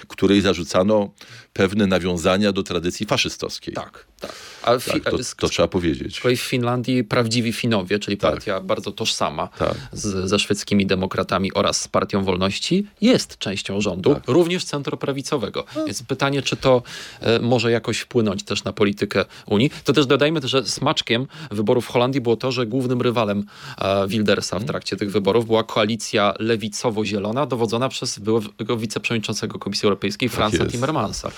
której 0.08 0.40
zarzucano 0.40 1.10
pewne 1.52 1.86
nawiązania 1.86 2.52
do 2.52 2.62
tradycji 2.62 3.06
faszystowskiej. 3.06 3.74
tak, 3.74 4.04
tak. 4.20 4.32
A 4.62 4.78
Tak, 4.78 5.10
to, 5.10 5.24
z- 5.24 5.34
to 5.36 5.48
trzeba 5.48 5.68
powiedzieć. 5.68 6.20
z 6.20 6.40
w 6.40 6.42
Finlandii 6.42 7.04
prawdziwi 7.04 7.52
Finowie, 7.52 7.98
czyli 7.98 8.16
Tak. 8.16 8.30
partia 8.32 8.60
bardzo 8.60 8.92
tożsama 8.92 9.48
Tak. 9.58 9.74
Z, 10.08 10.28
ze 10.28 10.38
szwedzkimi 10.38 10.86
demokratami 10.86 11.52
oraz 11.54 11.80
z 11.80 11.88
Partią 11.88 12.24
Wolności, 12.24 12.86
jest 13.00 13.38
częścią 13.38 13.80
rządu, 13.80 14.14
Tak. 14.14 14.22
również 14.26 14.64
centroprawicowego. 14.64 15.64
Więc 15.86 16.02
pytanie, 16.02 16.42
czy 16.42 16.56
to 16.56 16.82
e, 17.20 17.38
może 17.38 17.70
jakoś 17.70 17.98
wpłynąć 17.98 18.42
też 18.42 18.64
na 18.64 18.72
politykę 18.72 19.24
Unii. 19.46 19.70
To 19.84 19.92
też 19.92 20.06
dodajmy, 20.06 20.40
że 20.44 20.66
smaczkiem 20.66 21.26
wyborów 21.50 21.84
w 21.84 21.88
Holandii 21.88 22.20
było 22.20 22.36
to, 22.36 22.52
że 22.52 22.66
głównym 22.66 23.02
rywalem 23.02 23.44
e, 23.78 24.08
Wildersa 24.08 24.56
Mhm. 24.56 24.66
w 24.66 24.70
trakcie 24.70 24.96
tych 24.96 25.10
wyborów 25.12 25.46
była 25.46 25.64
koalicja 25.64 26.34
lewicowo-zielona, 26.38 27.46
dowodzona 27.46 27.88
przez 27.88 28.18
byłego 28.18 28.76
wiceprzewodniczącego 28.76 29.58
Komisji 29.58 29.86
Europejskiej 29.86 30.28
Franza 30.28 30.56
jest. 30.56 30.70
Timmermansa. 30.72 31.30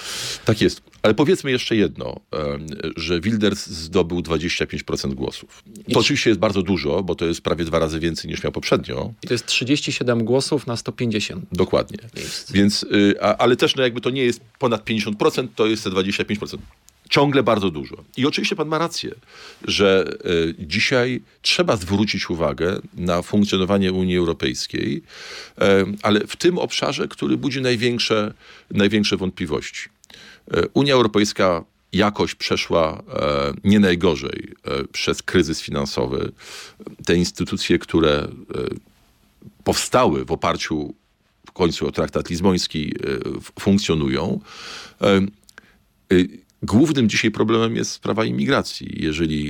Tak 0.44 0.60
jest. 0.60 0.82
Ale 1.02 1.14
powiedzmy 1.14 1.50
jeszcze 1.50 1.76
jedno, 1.76 2.20
że 2.96 3.20
Wilders 3.20 3.66
zdobył 3.66 4.20
25% 4.20 5.14
głosów. 5.14 5.62
To 5.92 6.00
oczywiście 6.00 6.30
jest 6.30 6.40
bardzo 6.40 6.62
dużo, 6.62 7.02
bo 7.02 7.14
to 7.14 7.24
jest 7.26 7.40
prawie 7.42 7.64
dwa 7.64 7.78
razy 7.78 8.00
więcej 8.00 8.30
niż 8.30 8.42
miał 8.42 8.52
poprzednio. 8.60 9.12
I 9.22 9.26
to 9.26 9.34
jest 9.34 9.46
37 9.46 10.24
głosów 10.24 10.66
na 10.66 10.76
150 10.76 11.44
Dokładnie. 11.52 11.98
miejsc. 12.16 12.52
Więc, 12.52 12.82
y, 12.82 13.14
a, 13.20 13.36
ale 13.36 13.56
też 13.56 13.76
no 13.76 13.82
jakby 13.82 14.00
to 14.00 14.10
nie 14.10 14.24
jest 14.24 14.40
ponad 14.58 14.84
50%, 14.84 15.48
to 15.56 15.66
jest 15.66 15.84
te 15.84 15.90
25%. 15.90 16.58
Ciągle 17.10 17.42
bardzo 17.42 17.70
dużo. 17.70 17.96
I 18.16 18.26
oczywiście 18.26 18.56
pan 18.56 18.68
ma 18.68 18.78
rację, 18.78 19.10
że 19.64 20.04
y, 20.26 20.54
dzisiaj 20.58 21.22
trzeba 21.42 21.76
zwrócić 21.76 22.30
uwagę 22.30 22.80
na 22.94 23.22
funkcjonowanie 23.22 23.92
Unii 23.92 24.16
Europejskiej, 24.16 24.96
y, 24.96 25.62
ale 26.02 26.20
w 26.20 26.36
tym 26.36 26.58
obszarze, 26.58 27.08
który 27.08 27.36
budzi 27.36 27.60
największe, 27.62 28.34
największe 28.70 29.16
wątpliwości. 29.16 29.88
Y, 30.56 30.68
Unia 30.74 30.94
Europejska 30.94 31.64
jakoś 31.92 32.34
przeszła 32.34 33.02
e, 33.12 33.52
nie 33.64 33.80
najgorzej 33.80 34.54
e, 34.64 34.84
przez 34.84 35.22
kryzys 35.22 35.60
finansowy. 35.60 36.32
Te 37.06 37.16
instytucje, 37.16 37.78
które 37.78 38.12
e, 38.18 38.28
powstały 39.64 40.24
w 40.24 40.32
oparciu 40.32 40.94
w 41.46 41.52
końcu 41.52 41.86
o 41.86 41.92
traktat 41.92 42.30
lizboński 42.30 42.94
funkcjonują. 43.60 44.40
Głównym 46.62 47.08
dzisiaj 47.08 47.30
problemem 47.30 47.76
jest 47.76 47.90
sprawa 47.90 48.24
imigracji. 48.24 48.96
Jeżeli 49.04 49.48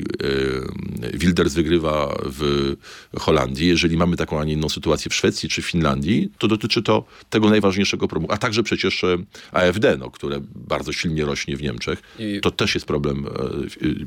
e, 1.12 1.18
Wilders 1.18 1.54
wygrywa 1.54 2.16
w 2.24 2.76
Holandii, 3.18 3.68
jeżeli 3.68 3.96
mamy 3.96 4.16
taką, 4.16 4.40
a 4.40 4.44
nie 4.44 4.52
inną 4.52 4.68
sytuację 4.68 5.10
w 5.10 5.14
Szwecji 5.14 5.48
czy 5.48 5.62
w 5.62 5.66
Finlandii, 5.66 6.32
to 6.38 6.48
dotyczy 6.48 6.82
to 6.82 7.04
tego 7.30 7.50
najważniejszego 7.50 8.08
problemu. 8.08 8.32
A 8.32 8.38
także 8.38 8.62
przecież 8.62 9.04
e, 9.04 9.16
AfD, 9.52 9.96
no, 9.98 10.10
które 10.10 10.40
bardzo 10.54 10.92
silnie 10.92 11.24
rośnie 11.24 11.56
w 11.56 11.62
Niemczech. 11.62 12.02
To 12.42 12.50
też 12.50 12.74
jest 12.74 12.86
problem 12.86 13.26
e, 13.26 13.30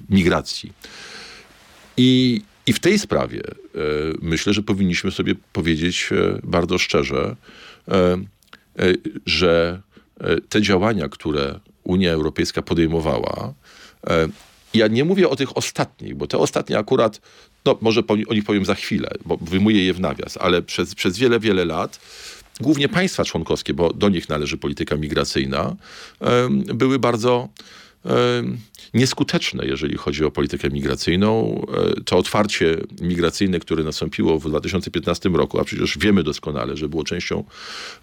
migracji. 0.10 0.72
I, 1.98 2.42
I 2.68 2.74
w 2.74 2.80
tej 2.80 3.00
sprawie 3.00 3.42
myślę, 4.22 4.54
że 4.54 4.64
powinniśmy 4.64 5.12
sobie 5.12 5.36
powiedzieć 5.54 6.10
bardzo 6.44 6.78
szczerze, 6.78 7.36
że 9.26 9.82
te 10.50 10.62
działania, 10.62 11.10
które 11.10 11.60
Unia 11.84 12.12
Europejska 12.12 12.62
podejmowała, 12.62 13.54
e, 14.08 14.28
ja 14.74 14.88
nie 14.88 15.06
mówię 15.06 15.30
o 15.30 15.36
tych 15.36 15.58
ostatnich, 15.58 16.16
bo 16.16 16.28
te 16.28 16.38
ostatnie 16.38 16.78
akurat, 16.78 17.22
no 17.66 17.78
może 17.82 18.02
o 18.08 18.34
nich 18.34 18.44
powiem 18.44 18.66
za 18.66 18.76
chwilę, 18.76 19.10
bo 19.26 19.38
wyjmuję 19.38 19.86
je 19.86 19.94
w 19.94 20.00
nawias, 20.00 20.38
ale 20.38 20.62
przez, 20.62 20.96
przez 20.96 21.18
wiele, 21.18 21.40
wiele 21.40 21.66
lat 21.66 22.00
głównie 22.62 22.90
państwa 22.90 23.26
członkowskie, 23.26 23.74
bo 23.74 23.94
do 23.94 24.10
nich 24.10 24.30
należy 24.30 24.58
polityka 24.58 24.96
migracyjna, 24.96 25.76
były 26.74 27.00
bardzo 27.00 27.50
nieskuteczne, 28.94 29.66
jeżeli 29.66 29.98
chodzi 29.98 30.26
o 30.26 30.32
politykę 30.32 30.70
migracyjną. 30.70 31.62
E, 31.98 32.02
To 32.02 32.18
otwarcie 32.18 32.78
migracyjne, 33.02 33.60
które 33.60 33.84
nastąpiło 33.84 34.40
w 34.40 34.50
2015 34.50 35.30
roku, 35.30 35.60
a 35.60 35.64
przecież 35.64 35.98
wiemy 35.98 36.24
doskonale, 36.24 36.78
że 36.78 36.90
było 36.90 37.04
częścią 37.04 37.44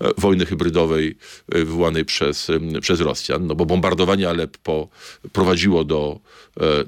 e, 0.01 0.11
wojny 0.19 0.47
hybrydowej 0.47 1.17
e, 1.53 1.59
wywołanej 1.59 2.05
przez, 2.05 2.49
przez 2.81 3.01
Rosjan, 3.01 3.47
no 3.47 3.55
bo 3.55 3.67
bombardowanie 3.67 4.29
Aleppo 4.29 4.89
prowadziło 5.33 5.85
do, 5.85 6.21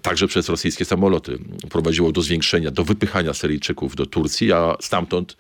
także 0.03 0.29
przez 0.29 0.49
rosyjskie 0.49 0.85
samoloty, 0.85 1.39
prowadziło 1.71 2.13
do 2.13 2.23
zwiększenia, 2.23 2.71
do 2.71 2.85
wypychania 2.85 3.35
Syryjczyków 3.35 3.97
do 3.97 4.07
Turcji, 4.07 4.53
a 4.53 4.77
stamtąd 4.81 5.37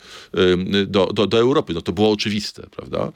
do, 0.86 1.06
do, 1.06 1.26
do 1.26 1.38
Europy. 1.38 1.74
No 1.74 1.80
to 1.82 1.92
było 1.92 2.12
oczywiste, 2.12 2.66
prawda? 2.76 3.12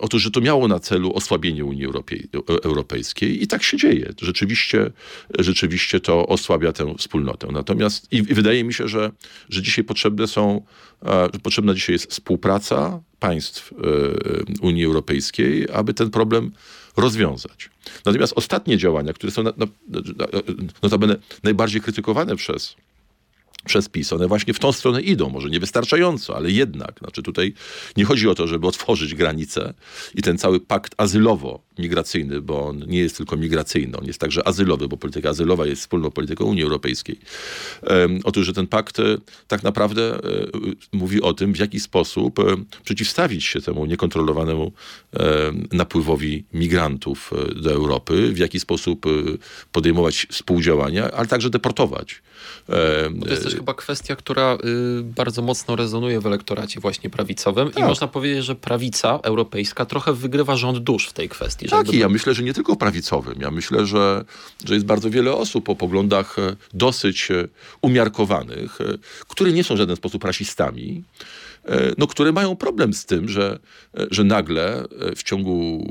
Otóż, 0.00 0.22
że 0.22 0.30
to 0.30 0.40
miało 0.40 0.68
na 0.68 0.78
celu 0.78 1.12
osłabienie 1.14 1.64
Unii 1.64 1.84
Europej, 1.84 2.28
Europejskiej 2.62 3.39
i 3.42 3.46
tak 3.46 3.62
się 3.62 3.76
dzieje. 3.76 4.12
Rzeczywiście, 4.22 4.90
rzeczywiście 5.38 6.00
to 6.00 6.26
osłabia 6.26 6.72
tę 6.72 6.94
wspólnotę. 6.98 7.48
Natomiast 7.52 8.12
i, 8.12 8.16
i 8.16 8.22
wydaje 8.34 8.64
mi 8.64 8.74
się, 8.74 8.88
że, 8.88 9.10
że 9.48 9.62
dzisiaj 9.62 9.84
potrzebne 9.84 10.26
są, 10.26 10.62
e, 11.02 11.28
potrzebna 11.42 11.74
dzisiaj 11.74 11.92
jest 11.92 12.10
współpraca 12.10 13.00
państw 13.18 13.72
e, 13.72 13.76
Unii 14.62 14.84
Europejskiej, 14.84 15.66
aby 15.72 15.94
ten 15.94 16.10
problem 16.10 16.52
rozwiązać. 16.96 17.70
Natomiast 18.04 18.32
ostatnie 18.36 18.78
działania, 18.78 19.12
które 19.12 19.32
są 19.32 19.42
na, 19.42 19.52
na, 19.56 19.66
notabene 20.82 21.16
najbardziej 21.42 21.80
krytykowane 21.80 22.36
przez 22.36 22.76
przez 23.64 23.88
PiS. 23.88 24.12
One 24.12 24.28
właśnie 24.28 24.54
w 24.54 24.58
tą 24.58 24.72
stronę 24.72 25.00
idą, 25.00 25.28
może 25.28 25.50
niewystarczająco, 25.50 26.36
ale 26.36 26.50
jednak. 26.50 26.98
Znaczy 26.98 27.22
tutaj 27.22 27.54
nie 27.96 28.04
chodzi 28.04 28.28
o 28.28 28.34
to, 28.34 28.46
żeby 28.46 28.66
otworzyć 28.66 29.14
granice 29.14 29.74
i 30.14 30.22
ten 30.22 30.38
cały 30.38 30.60
pakt 30.60 30.94
azylowo-migracyjny, 30.96 32.40
bo 32.40 32.68
on 32.68 32.84
nie 32.86 32.98
jest 32.98 33.16
tylko 33.16 33.36
migracyjny, 33.36 33.98
on 33.98 34.06
jest 34.06 34.18
także 34.18 34.48
azylowy, 34.48 34.88
bo 34.88 34.96
polityka 34.96 35.28
azylowa 35.28 35.66
jest 35.66 35.80
wspólną 35.82 36.10
polityką 36.10 36.44
Unii 36.44 36.62
Europejskiej. 36.62 37.18
Um, 37.82 38.20
otóż, 38.24 38.46
że 38.46 38.52
ten 38.52 38.66
pakt 38.66 39.00
e, 39.00 39.02
tak 39.48 39.62
naprawdę 39.62 40.14
e, 40.14 40.20
mówi 40.92 41.22
o 41.22 41.32
tym, 41.32 41.52
w 41.52 41.58
jaki 41.58 41.80
sposób 41.80 42.38
e, 42.38 42.42
przeciwstawić 42.84 43.44
się 43.44 43.60
temu 43.60 43.86
niekontrolowanemu 43.86 44.72
napływowi 45.72 46.44
migrantów 46.52 47.30
do 47.56 47.72
Europy, 47.72 48.32
w 48.32 48.38
jaki 48.38 48.60
sposób 48.60 49.06
podejmować 49.72 50.26
współdziałania, 50.30 51.10
ale 51.10 51.26
także 51.26 51.50
deportować. 51.50 52.22
E, 52.68 52.72
To 53.24 53.30
jest 53.30 53.42
też 53.44 53.54
chyba 53.54 53.74
kwestia, 53.74 54.16
która 54.16 54.58
y, 54.98 55.02
bardzo 55.02 55.42
mocno 55.42 55.76
rezonuje 55.76 56.20
w 56.20 56.26
elektoracie 56.26 56.80
właśnie 56.80 57.10
prawicowym 57.10 57.70
i 57.70 57.74
Tak. 57.74 57.88
można 57.88 58.08
powiedzieć, 58.08 58.44
że 58.44 58.54
prawica 58.54 59.18
europejska 59.22 59.84
trochę 59.84 60.12
wygrywa 60.12 60.56
rząd 60.56 60.78
dusz 60.78 61.08
w 61.08 61.12
tej 61.12 61.28
kwestii. 61.28 61.68
Tak, 61.68 61.92
i 61.92 61.98
ja 61.98 62.08
myślę, 62.08 62.34
że 62.34 62.42
nie 62.42 62.54
tylko 62.54 62.76
prawicowym. 62.76 63.34
Ja 63.40 63.50
myślę, 63.50 63.86
że, 63.86 64.24
że 64.64 64.74
jest 64.74 64.86
bardzo 64.86 65.10
wiele 65.10 65.32
osób 65.32 65.68
o 65.68 65.76
poglądach 65.76 66.38
e, 66.38 66.56
dosyć 66.74 67.30
e, 67.30 67.48
umiarkowanych, 67.82 68.80
e, 68.80 68.84
które 69.28 69.52
nie 69.52 69.64
są 69.64 69.74
w 69.74 69.78
żaden 69.78 69.96
sposób 69.96 70.24
rasistami, 70.24 71.04
e, 71.64 71.92
no, 71.98 72.06
które 72.06 72.32
mają 72.32 72.56
problem 72.56 72.94
z 72.94 73.06
tym, 73.06 73.28
że, 73.28 73.58
e, 73.98 74.06
że 74.10 74.24
nagle 74.24 74.84
e, 74.84 75.16
w 75.16 75.22
ciągu 75.22 75.86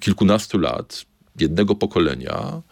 kilkunastu 0.00 0.58
lat, 0.58 1.04
jednego 1.40 1.74
pokolenia, 1.74 2.62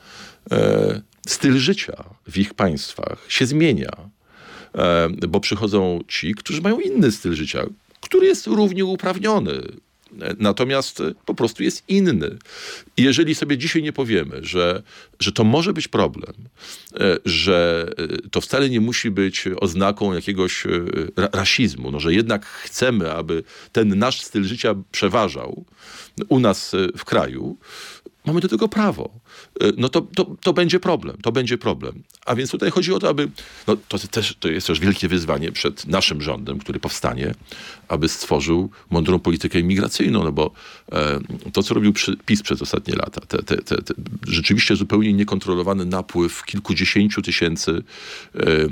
e, 0.52 1.00
styl 1.26 1.58
życia 1.58 2.04
w 2.28 2.38
ich 2.38 2.54
państwach 2.54 3.24
się 3.28 3.46
zmienia. 3.46 4.10
E, 4.74 5.08
Bo 5.28 5.40
przychodzą 5.40 6.00
ci, 6.08 6.34
którzy 6.34 6.62
mają 6.62 6.80
inny 6.80 7.12
styl 7.12 7.34
życia, 7.34 7.66
który 8.00 8.26
jest 8.26 8.46
równie 8.46 8.84
uprawniony. 8.84 9.62
Natomiast 10.38 11.02
po 11.26 11.34
prostu 11.34 11.62
jest 11.62 11.84
inny. 11.88 12.38
I 12.96 13.02
jeżeli 13.02 13.34
sobie 13.34 13.58
dzisiaj 13.58 13.82
nie 13.82 13.92
powiemy, 13.92 14.40
że, 14.42 14.82
że 15.20 15.32
to 15.32 15.44
może 15.44 15.72
być 15.72 15.88
problem, 15.88 16.32
że 17.24 17.90
to 18.30 18.40
wcale 18.40 18.70
nie 18.70 18.80
musi 18.80 19.10
być 19.10 19.44
oznaką 19.60 20.12
jakiegoś 20.12 20.64
rasizmu, 21.32 21.90
no, 21.90 22.00
że 22.00 22.14
jednak 22.14 22.46
chcemy, 22.46 23.12
aby 23.12 23.42
ten 23.72 23.98
nasz 23.98 24.20
styl 24.20 24.44
życia 24.44 24.74
przeważał 24.92 25.64
u 26.28 26.40
nas 26.40 26.72
w 26.96 27.04
kraju, 27.04 27.56
mamy 28.28 28.40
do 28.40 28.48
tego 28.48 28.68
prawo. 28.68 29.10
E, 29.60 29.72
no 29.76 29.88
to, 29.88 30.00
to, 30.00 30.36
to 30.40 30.52
będzie 30.52 30.80
problem, 30.80 31.16
to 31.22 31.32
będzie 31.32 31.58
problem. 31.58 32.02
A 32.26 32.34
więc 32.34 32.50
tutaj 32.50 32.70
chodzi 32.70 32.92
o 32.92 32.98
to, 32.98 33.08
aby, 33.08 33.30
no 33.66 33.76
to, 33.88 33.98
też, 33.98 34.36
to 34.40 34.48
jest 34.48 34.66
też 34.66 34.80
wielkie 34.80 35.08
wyzwanie 35.08 35.52
przed 35.52 35.86
naszym 35.86 36.22
rządem, 36.22 36.58
który 36.58 36.80
powstanie, 36.80 37.34
aby 37.88 38.08
stworzył 38.08 38.70
mądrą 38.90 39.18
politykę 39.18 39.60
imigracyjną, 39.60 40.24
no 40.24 40.32
bo 40.32 40.50
e, 40.92 41.18
to, 41.52 41.62
co 41.62 41.74
robił 41.74 41.92
przy, 41.92 42.16
PiS 42.16 42.42
przez 42.42 42.62
ostatnie 42.62 42.94
lata, 42.94 43.20
te, 43.20 43.42
te, 43.42 43.56
te, 43.56 43.82
te, 43.82 43.94
rzeczywiście 44.26 44.76
zupełnie 44.76 45.12
niekontrolowany 45.12 45.84
napływ 45.84 46.44
kilkudziesięciu 46.44 47.22
tysięcy 47.22 47.70
e, 47.70 48.40
e, 48.40 48.68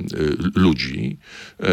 ludzi, 0.55 1.17
e, 1.61 1.67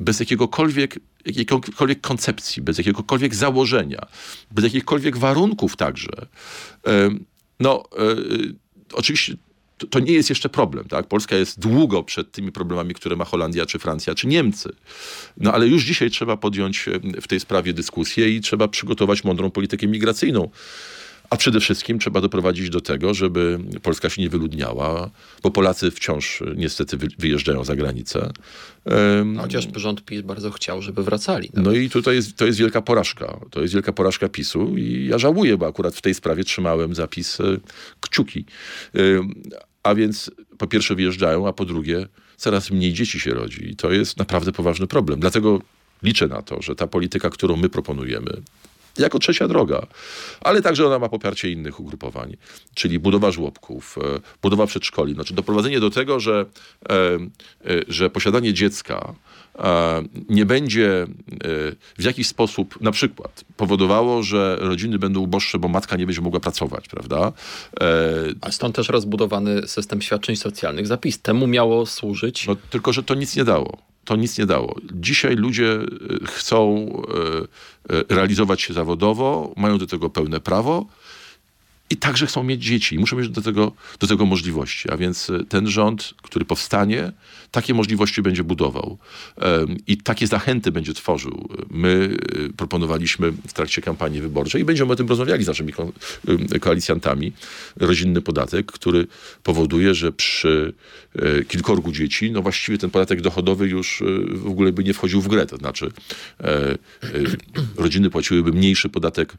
bez 0.00 0.20
jakiegokolwiek 0.20 0.98
jakiejkolwiek 1.26 2.00
koncepcji, 2.00 2.62
bez 2.62 2.78
jakiegokolwiek 2.78 3.34
założenia, 3.34 4.06
bez 4.50 4.64
jakichkolwiek 4.64 5.16
warunków 5.16 5.76
także. 5.76 6.26
No, 7.60 7.84
e, 7.98 8.16
oczywiście 8.92 9.36
to, 9.90 10.00
nie 10.00 10.12
jest 10.12 10.28
jeszcze 10.28 10.48
problem. 10.48 10.88
Tak? 10.88 11.06
Polska 11.06 11.36
jest 11.36 11.60
długo 11.60 12.02
przed 12.02 12.32
tymi 12.32 12.52
problemami, 12.52 12.94
które 12.94 13.16
ma 13.16 13.24
Holandia, 13.24 13.66
czy 13.66 13.78
Francja, 13.78 14.14
czy 14.14 14.26
Niemcy. 14.26 14.72
No 15.36 15.52
ale 15.52 15.68
już 15.68 15.84
dzisiaj 15.84 16.10
trzeba 16.10 16.36
podjąć 16.36 16.88
w 17.22 17.28
tej 17.28 17.40
sprawie 17.40 17.72
dyskusję 17.72 18.28
i 18.30 18.40
trzeba 18.40 18.68
przygotować 18.68 19.24
mądrą 19.24 19.50
politykę 19.50 19.86
migracyjną. 19.86 20.50
A 21.30 21.36
przede 21.36 21.60
wszystkim 21.60 21.98
trzeba 21.98 22.20
doprowadzić 22.20 22.70
do 22.70 22.80
tego, 22.80 23.14
żeby 23.14 23.58
Polska 23.82 24.10
się 24.10 24.22
nie 24.22 24.28
wyludniała, 24.28 25.10
bo 25.42 25.50
Polacy 25.50 25.90
wciąż 25.90 26.42
niestety 26.56 26.96
wyjeżdżają 27.18 27.64
za 27.64 27.76
granicę. 27.76 28.32
No, 29.24 29.42
chociaż 29.42 29.68
rząd 29.76 30.04
PiS 30.04 30.22
bardzo 30.22 30.50
chciał, 30.50 30.82
żeby 30.82 31.02
wracali. 31.02 31.50
No 31.54 31.72
i 31.72 31.90
tutaj 31.90 32.14
jest, 32.16 32.36
to 32.36 32.46
jest 32.46 32.58
wielka 32.58 32.82
porażka. 32.82 33.40
To 33.50 33.62
jest 33.62 33.74
wielka 33.74 33.92
porażka 33.92 34.28
PiSu 34.28 34.78
i 34.78 35.06
ja 35.06 35.18
żałuję, 35.18 35.56
bo 35.56 35.66
akurat 35.66 35.94
w 35.94 36.02
tej 36.02 36.14
sprawie 36.14 36.44
trzymałem 36.44 36.94
zapis 36.94 37.40
e, 37.40 37.44
kciuki. 38.00 38.44
A 39.82 39.94
więc 39.94 40.30
po 40.58 40.66
pierwsze 40.66 40.94
wyjeżdżają, 40.94 41.48
a 41.48 41.52
po 41.52 41.64
drugie 41.64 42.08
coraz 42.36 42.70
mniej 42.70 42.92
dzieci 42.92 43.20
się 43.20 43.34
rodzi. 43.34 43.70
I 43.70 43.76
to 43.76 43.92
jest 43.92 44.16
naprawdę 44.16 44.52
poważny 44.52 44.86
problem. 44.86 45.20
Dlatego 45.20 45.60
liczę 46.02 46.28
na 46.28 46.42
to, 46.42 46.62
że 46.62 46.74
ta 46.74 46.86
polityka, 46.86 47.30
którą 47.30 47.56
my 47.56 47.68
proponujemy, 47.68 48.42
jako 48.98 49.18
trzecia 49.18 49.48
droga. 49.48 49.86
Ale 50.40 50.62
także 50.62 50.86
ona 50.86 50.98
ma 50.98 51.08
poparcie 51.08 51.50
innych 51.50 51.80
ugrupowań, 51.80 52.36
czyli 52.74 52.98
budowa 52.98 53.30
żłobków, 53.30 53.98
e, 53.98 54.20
budowa 54.42 54.66
przedszkoli. 54.66 55.14
Znaczy 55.14 55.34
doprowadzenie 55.34 55.80
do 55.80 55.90
tego, 55.90 56.20
że, 56.20 56.46
e, 56.88 56.94
e, 56.94 57.18
że 57.88 58.10
posiadanie 58.10 58.52
dziecka 58.52 59.14
nie 60.28 60.46
będzie 60.46 61.06
w 61.98 62.04
jakiś 62.04 62.26
sposób 62.26 62.80
na 62.80 62.92
przykład 62.92 63.44
powodowało, 63.56 64.22
że 64.22 64.56
rodziny 64.60 64.98
będą 64.98 65.20
uboższe, 65.20 65.58
bo 65.58 65.68
matka 65.68 65.96
nie 65.96 66.06
będzie 66.06 66.20
mogła 66.20 66.40
pracować, 66.40 66.88
prawda? 66.88 67.32
A 68.40 68.52
stąd 68.52 68.76
też 68.76 68.88
rozbudowany 68.88 69.68
system 69.68 70.02
świadczeń 70.02 70.36
socjalnych. 70.36 70.86
Zapis 70.86 71.20
temu 71.20 71.46
miało 71.46 71.86
służyć. 71.86 72.46
No, 72.46 72.56
tylko, 72.70 72.92
że 72.92 73.02
to 73.02 73.14
nic 73.14 73.36
nie 73.36 73.44
dało 73.44 73.78
to 74.04 74.16
nic 74.16 74.38
nie 74.38 74.46
dało. 74.46 74.76
Dzisiaj 74.92 75.36
ludzie 75.36 75.72
e, 75.72 76.26
chcą 76.26 76.86
e, 77.88 77.96
e, 77.96 78.04
realizować 78.08 78.62
się 78.62 78.74
zawodowo, 78.74 79.52
mają 79.56 79.78
do 79.78 79.86
tego 79.86 80.10
pełne 80.10 80.40
prawo 80.40 80.86
i 81.90 81.96
także 81.96 82.26
chcą 82.26 82.42
mieć 82.42 82.64
dzieci. 82.64 82.98
Muszą 82.98 83.16
mieć 83.16 83.28
do 83.28 83.42
tego, 83.42 83.72
do 84.00 84.06
tego 84.06 84.26
możliwości. 84.26 84.90
A 84.90 84.96
więc 84.96 85.32
ten 85.48 85.68
rząd, 85.68 86.14
który 86.22 86.44
powstanie, 86.44 87.12
takie 87.50 87.74
możliwości 87.74 88.22
będzie 88.22 88.44
budował 88.44 88.98
i 89.86 89.96
takie 89.96 90.26
zachęty 90.26 90.72
będzie 90.72 90.94
tworzył. 90.94 91.48
My 91.70 92.16
y, 92.48 92.52
proponowaliśmy 92.56 93.30
w 93.30 93.52
trakcie 93.52 93.82
kampanii 93.82 94.20
wyborczej 94.20 94.62
i 94.62 94.64
będziemy 94.64 94.92
o 94.92 94.96
tym 94.96 95.08
rozmawiali 95.08 95.44
z 95.44 95.46
naszymi 95.46 95.72
y, 96.54 96.60
koalicjantami. 96.60 97.32
Rodzinny 97.76 98.20
podatek, 98.20 98.72
który 98.72 99.06
powoduje, 99.42 99.94
że 99.94 100.12
przy 100.12 100.72
y, 101.16 101.44
kilkorgu 101.48 101.92
dzieci, 101.92 102.30
no 102.30 102.42
właściwie 102.42 102.78
ten 102.78 102.90
podatek 102.90 103.20
dochodowy 103.20 103.68
już 103.68 104.02
w 104.28 104.46
ogóle 104.46 104.72
by 104.72 104.84
nie 104.84 104.94
wchodził 104.94 105.20
w 105.20 105.28
grę. 105.28 105.46
To 105.46 105.56
znaczy 105.56 105.90
e, 106.40 106.78
rodziny 107.76 108.10
płaciłyby 108.10 108.52
mniejszy 108.52 108.88
podatek 108.88 109.34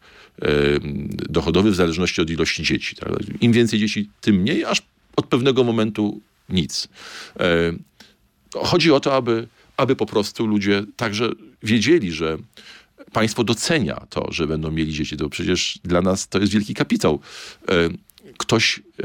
dochodowy 1.29 1.71
w 1.71 1.75
zależności 1.75 2.21
od 2.21 2.29
ilości 2.29 2.44
dzieci. 2.53 2.95
Im 3.41 3.51
więcej 3.51 3.79
dzieci, 3.79 4.09
tym 4.21 4.35
mniej, 4.35 4.65
aż 4.65 4.81
od 5.15 5.25
pewnego 5.25 5.63
momentu 5.63 6.21
nic. 6.49 6.87
E, 7.39 7.73
Chodzi 8.55 8.91
o 8.91 8.99
to, 8.99 9.15
aby, 9.15 9.47
aby 9.77 9.95
po 9.95 10.05
prostu 10.05 10.47
ludzie 10.47 10.83
także 10.95 11.29
wiedzieli, 11.63 12.11
że 12.11 12.37
państwo 13.11 13.43
docenia 13.43 14.05
to, 14.09 14.31
że 14.31 14.47
będą 14.47 14.71
mieli 14.71 14.93
dzieci. 14.93 15.17
To 15.17 15.29
przecież 15.29 15.79
dla 15.83 16.01
nas 16.01 16.27
to 16.27 16.39
jest 16.39 16.53
wielki 16.53 16.73
kapitał. 16.73 17.19
E, 17.69 17.73
ktoś 18.37 18.79
e, 18.79 19.03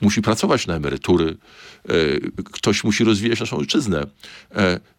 musi 0.00 0.22
pracować 0.22 0.66
na 0.66 0.74
emerytury, 0.74 1.36
ktoś 2.44 2.84
musi 2.84 3.04
rozwijać 3.04 3.40
naszą 3.40 3.56
ojczyznę. 3.56 4.06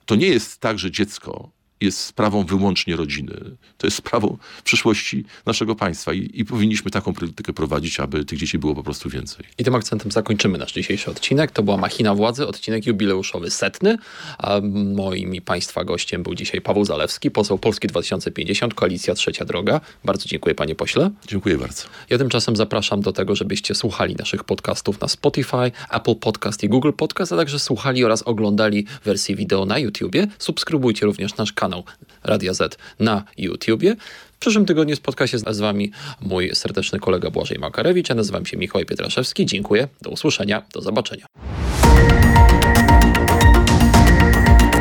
To 0.05 0.15
nie 0.15 0.27
jest 0.27 0.59
tak, 0.59 0.79
że 0.79 0.91
dziecko 0.91 1.49
jest 1.83 1.99
sprawą 1.99 2.45
wyłącznie 2.45 2.95
rodziny. 2.95 3.33
To 3.77 3.87
jest 3.87 3.97
sprawą 3.97 4.37
przyszłości 4.63 5.25
naszego 5.45 5.75
państwa 5.75 6.13
i, 6.13 6.29
i, 6.33 6.45
powinniśmy 6.45 6.91
taką 6.91 7.13
politykę 7.13 7.53
prowadzić, 7.53 7.99
aby 7.99 8.25
tych 8.25 8.39
dzieci 8.39 8.57
było 8.57 8.75
po 8.75 8.83
prostu 8.83 9.09
więcej. 9.09 9.45
I 9.57 9.63
tym 9.63 9.75
akcentem 9.75 10.11
zakończymy 10.11 10.57
nasz 10.57 10.73
dzisiejszy 10.73 11.11
odcinek. 11.11 11.51
To 11.51 11.63
była 11.63 11.77
Machina 11.77 12.15
Władzy, 12.15 12.47
odcinek 12.47 12.85
jubileuszowy 12.85 13.49
setny. 13.49 13.97
A 14.37 14.59
moim 14.95 15.35
i 15.35 15.41
Państwa 15.41 15.83
gościem 15.83 16.23
był 16.23 16.35
dzisiaj 16.35 16.61
Paweł 16.61 16.85
Zalewski, 16.85 17.31
poseł 17.31 17.57
Polski 17.57 17.87
2050, 17.87 18.73
Koalicja 18.73 19.15
Trzecia 19.15 19.45
Droga. 19.45 19.81
Bardzo 20.05 20.29
dziękuję 20.29 20.55
panie 20.55 20.75
pośle. 20.75 21.11
Dziękuję 21.27 21.57
bardzo. 21.57 21.83
Ja 22.09 22.17
tymczasem 22.17 22.55
zapraszam 22.55 23.01
do 23.01 23.11
tego, 23.11 23.35
żebyście 23.35 23.75
słuchali 23.75 24.15
naszych 24.15 24.43
podcastów 24.43 25.01
na 25.01 25.07
Spotify, 25.07 25.71
Apple 25.91 26.15
Podcast 26.15 26.63
i 26.63 26.69
Google 26.69 26.91
Podcast, 26.97 27.33
a 27.33 27.37
także 27.37 27.59
słuchali 27.59 28.05
oraz 28.05 28.21
oglądali 28.21 28.85
wersję 29.05 29.35
wideo 29.35 29.65
na 29.65 29.79
YouTubie. 29.79 30.27
Subskrybujcie 30.39 31.05
również 31.05 31.37
nasz 31.37 31.53
kanał 31.53 31.72
kanał 31.73 31.83
Radia 32.23 32.53
Z 32.53 32.77
na 32.99 33.23
YouTubie. 33.37 33.95
W 34.33 34.37
przyszłym 34.39 34.65
tygodniu 34.65 34.95
spotka 34.95 35.27
się 35.27 35.37
z 35.37 35.59
Wami 35.59 35.91
mój 36.21 36.55
serdeczny 36.55 36.99
kolega 36.99 37.29
Błażej 37.29 37.59
Makarewicz. 37.59 38.09
Ja 38.09 38.15
nazywam 38.15 38.45
się 38.45 38.57
Mikołaj 38.57 38.85
Pietraszewski. 38.85 39.45
Dziękuję, 39.45 39.87
do 40.01 40.09
usłyszenia, 40.09 40.61
do 40.73 40.81
zobaczenia. 40.81 41.25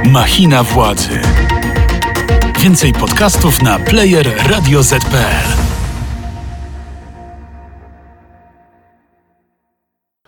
Machina 0.05 0.63
władzy. 0.63 1.21
Więcej 2.61 2.93
podcastów 2.93 3.63
na 3.63 3.79
player 3.79 4.33
radioz.pl 4.51 5.62